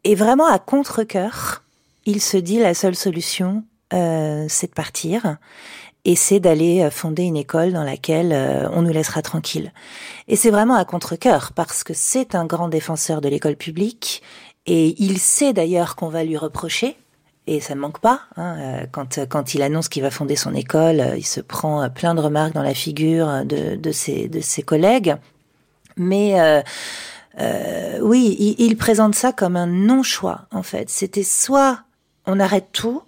Et 0.05 0.15
vraiment 0.15 0.47
à 0.47 0.57
contre-cœur, 0.57 1.63
il 2.05 2.21
se 2.21 2.37
dit 2.37 2.59
la 2.59 2.73
seule 2.73 2.95
solution, 2.95 3.65
euh, 3.93 4.45
c'est 4.47 4.67
de 4.67 4.73
partir 4.73 5.35
et 6.05 6.15
c'est 6.15 6.39
d'aller 6.39 6.83
euh, 6.83 6.89
fonder 6.89 7.23
une 7.23 7.35
école 7.35 7.73
dans 7.73 7.83
laquelle 7.83 8.31
on 8.71 8.81
nous 8.81 8.93
laissera 8.93 9.21
tranquille. 9.21 9.73
Et 10.29 10.37
c'est 10.37 10.51
vraiment 10.51 10.75
à 10.75 10.85
contre-cœur 10.85 11.51
parce 11.53 11.83
que 11.83 11.93
c'est 11.93 12.35
un 12.35 12.45
grand 12.45 12.69
défenseur 12.69 13.19
de 13.19 13.27
l'école 13.27 13.57
publique 13.57 14.23
et 14.65 14.95
il 15.03 15.19
sait 15.19 15.51
d'ailleurs 15.51 15.97
qu'on 15.97 16.09
va 16.09 16.23
lui 16.23 16.37
reprocher 16.37 16.95
et 17.47 17.59
ça 17.59 17.75
ne 17.75 17.79
manque 17.79 17.99
pas. 17.99 18.21
Hein, 18.37 18.57
euh, 18.59 18.85
quand, 18.91 19.19
quand 19.29 19.53
il 19.53 19.61
annonce 19.61 19.87
qu'il 19.87 20.01
va 20.01 20.11
fonder 20.11 20.35
son 20.35 20.53
école, 20.55 20.99
euh, 20.99 21.17
il 21.17 21.25
se 21.25 21.41
prend 21.41 21.83
euh, 21.83 21.89
plein 21.89 22.15
de 22.15 22.21
remarques 22.21 22.53
dans 22.53 22.63
la 22.63 22.73
figure 22.73 23.45
de, 23.45 23.75
de, 23.75 23.91
ses, 23.91 24.27
de 24.27 24.39
ses 24.39 24.63
collègues. 24.63 25.15
Mais 25.97 26.39
euh, 26.39 26.61
oui, 28.01 28.35
il, 28.39 28.55
il, 28.59 28.77
présente 28.77 29.15
ça 29.15 29.31
comme 29.31 29.55
un 29.55 29.67
non-choix, 29.67 30.47
en 30.51 30.63
fait. 30.63 30.89
C'était 30.89 31.23
soit 31.23 31.83
on 32.25 32.39
arrête 32.39 32.69
tout, 32.71 33.01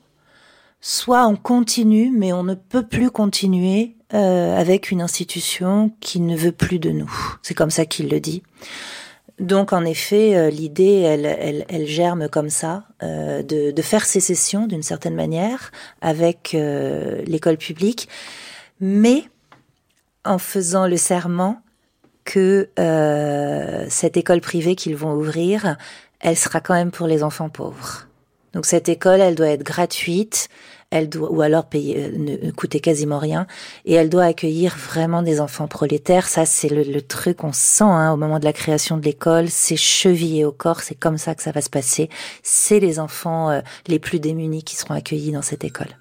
soit 0.82 1.28
on 1.28 1.36
continue, 1.36 2.12
mais 2.12 2.34
on 2.34 2.44
ne 2.44 2.56
peut 2.56 2.86
plus 2.86 3.10
continuer 3.12 3.96
euh, 4.14 4.58
avec 4.58 4.92
une 4.92 5.02
institution 5.02 5.92
qui 6.00 6.20
ne 6.20 6.36
veut 6.36 6.52
plus 6.52 6.80
de 6.80 6.92
nous. 6.92 7.12
C'est 7.42 7.54
comme 7.54 7.72
ça 7.72 7.86
qu'il 7.86 8.10
le 8.10 8.20
dit. 8.20 8.44
Donc 9.40 9.74
en 9.74 9.86
effet, 9.86 10.36
euh, 10.36 10.50
l'idée, 10.50 11.02
elle, 11.02 11.26
elle, 11.26 11.66
elle, 11.70 11.86
germe 11.86 12.28
comme 12.30 12.50
ça, 12.50 12.86
euh, 13.04 13.44
de, 13.44 13.72
de, 13.72 13.82
faire 13.82 14.06
sécession 14.06 14.66
d'une 14.66 14.82
certaine 14.82 15.14
manière 15.14 15.72
avec 16.02 16.56
euh, 16.56 17.22
l'école 17.28 17.58
publique, 17.58 18.10
mais 18.80 19.26
en 20.26 20.40
faisant 20.40 20.88
le 20.88 20.98
serment 20.98 21.62
que 22.28 22.70
cette 23.90 24.18
école 24.18 24.42
privée 24.42 24.76
qu'ils 24.76 24.96
vont 24.96 25.14
ouvrir, 25.14 25.78
elle 26.20 26.38
sera 26.38 26.60
quand 26.60 26.74
même 26.74 26.92
pour 26.92 27.08
les 27.08 27.24
enfants 27.24 27.50
pauvres. 27.50 28.08
Donc 28.54 28.66
cette 28.66 28.90
école, 28.90 29.22
elle 29.22 29.36
doit 29.36 29.50
être 29.50 29.64
gratuite, 29.64 30.50
elle 30.90 31.10
doit, 31.10 31.32
ou 31.32 31.42
alors 31.42 31.66
payer, 31.66 32.06
euh, 32.06 32.12
ne 32.18 32.52
coûter 32.52 32.80
quasiment 32.80 33.20
rien, 33.20 33.46
et 33.86 33.94
elle 33.94 34.10
doit 34.10 34.24
accueillir 34.24 34.76
vraiment 34.76 35.22
des 35.22 35.42
enfants 35.42 35.68
prolétaires. 35.68 36.28
Ça, 36.28 36.46
c'est 36.46 36.70
le, 36.70 37.02
truc 37.02 37.38
qu'on 37.38 37.54
sent 37.54 37.84
hein, 37.84 38.14
au 38.14 38.18
moment 38.18 38.40
de 38.40 38.46
la 38.46 38.54
création 38.54 38.98
de 38.98 39.04
l'école, 39.04 39.50
c'est 39.50 39.76
chevillé 39.76 40.46
au 40.46 40.52
corps, 40.52 40.82
c'est 40.82 40.96
comme 40.96 41.18
ça 41.18 41.36
que 41.36 41.44
ça 41.44 41.52
va 41.52 41.62
se 41.62 41.70
passer. 41.70 42.10
C'est 42.42 42.80
les 42.80 43.00
enfants 43.00 43.52
euh, 43.52 43.62
les 43.88 44.00
plus 44.00 44.20
démunis 44.20 44.64
qui 44.64 44.76
seront 44.76 44.94
accueillis 44.94 45.34
dans 45.34 45.42
cette 45.42 45.64
école. 45.64 45.96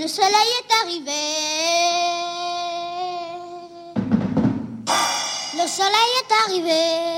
Le 0.00 0.08
soleil 0.08 0.32
est 0.60 0.72
arrivé. 0.82 1.12
Le 5.52 5.66
soleil 5.68 6.10
est 6.20 6.32
arrivé. 6.46 7.10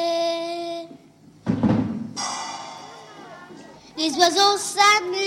les 3.99 4.11
oiseaux 4.19 4.59
s'amusent. 4.59 5.23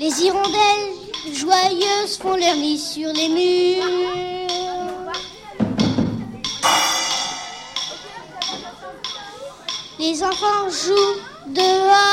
Les 0.00 0.22
hirondelles 0.22 0.94
joyeuses 1.30 2.16
font 2.18 2.36
leur 2.36 2.56
nid 2.56 2.78
sur 2.78 3.12
les 3.12 3.28
murs. 3.28 4.87
Les 9.98 10.22
enfants 10.22 10.68
jouent 10.70 11.18
dehors. 11.48 12.12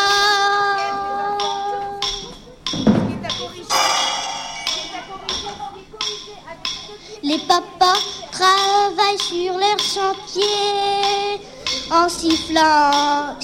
Les 7.21 7.37
papas 7.39 7.99
travaillent 8.31 9.19
sur 9.19 9.57
leur 9.57 9.77
chantier 9.77 11.39
en 11.91 12.09
sifflant. 12.09 13.37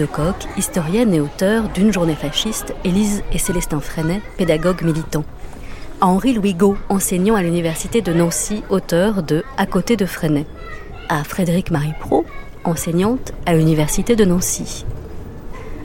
De 0.00 0.06
Coq, 0.06 0.34
historienne 0.56 1.12
et 1.12 1.20
auteure 1.20 1.68
d'une 1.68 1.92
journée 1.92 2.14
fasciste, 2.14 2.74
Élise 2.84 3.22
et 3.32 3.38
Célestin 3.38 3.80
Freinet, 3.80 4.22
pédagogues 4.38 4.82
militants. 4.82 5.24
À 6.00 6.06
Henri-Louis 6.06 6.54
Gau, 6.54 6.78
enseignant 6.88 7.34
à 7.34 7.42
l'université 7.42 8.00
de 8.00 8.14
Nancy, 8.14 8.62
auteur 8.70 9.22
de 9.22 9.44
À 9.58 9.66
côté 9.66 9.98
de 9.98 10.06
Freinet. 10.06 10.46
À 11.10 11.22
Frédéric 11.22 11.70
Marie 11.70 11.92
Pro, 12.00 12.24
enseignante 12.64 13.32
à 13.44 13.52
l'université 13.52 14.16
de 14.16 14.24
Nancy. 14.24 14.86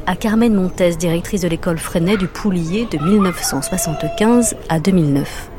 À 0.06 0.16
Carmen 0.16 0.54
Montes, 0.54 0.82
directrice 0.98 1.42
de 1.42 1.50
l'école 1.50 1.78
Freinet 1.78 2.16
du 2.16 2.28
Poulier 2.28 2.88
de 2.90 2.98
1975 2.98 4.56
à 4.70 4.80
2009. 4.80 5.50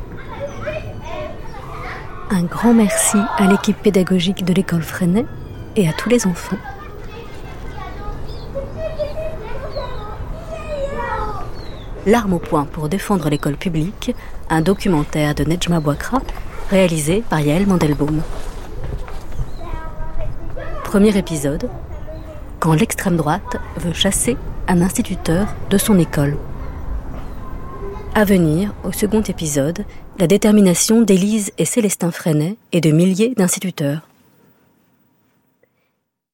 Un 2.31 2.43
grand 2.43 2.73
merci 2.73 3.19
à 3.37 3.45
l'équipe 3.45 3.77
pédagogique 3.77 4.43
de 4.43 4.53
l'école 4.53 4.81
Freinet 4.81 5.27
et 5.75 5.87
à 5.87 5.93
tous 5.93 6.09
les 6.09 6.25
enfants. 6.25 6.57
L'arme 12.07 12.35
au 12.35 12.39
point 12.39 12.63
pour 12.63 12.87
défendre 12.87 13.29
l'école 13.29 13.57
publique, 13.57 14.15
un 14.49 14.61
documentaire 14.61 15.35
de 15.35 15.43
Nejma 15.43 15.81
Bouakra, 15.81 16.21
réalisé 16.69 17.21
par 17.29 17.41
Yael 17.41 17.67
Mandelbaum. 17.67 18.21
Premier 20.85 21.17
épisode, 21.17 21.69
quand 22.61 22.71
l'extrême 22.71 23.17
droite 23.17 23.57
veut 23.75 23.91
chasser 23.91 24.37
un 24.69 24.81
instituteur 24.81 25.47
de 25.69 25.77
son 25.77 25.99
école. 25.99 26.37
À 28.15 28.23
venir, 28.23 28.73
au 28.85 28.93
second 28.93 29.21
épisode, 29.21 29.83
la 30.17 30.27
détermination 30.27 31.01
d'Élise 31.01 31.51
et 31.57 31.65
Célestin 31.65 32.11
Freinet 32.11 32.55
et 32.71 32.79
de 32.79 32.91
milliers 32.91 33.33
d'instituteurs. 33.35 34.07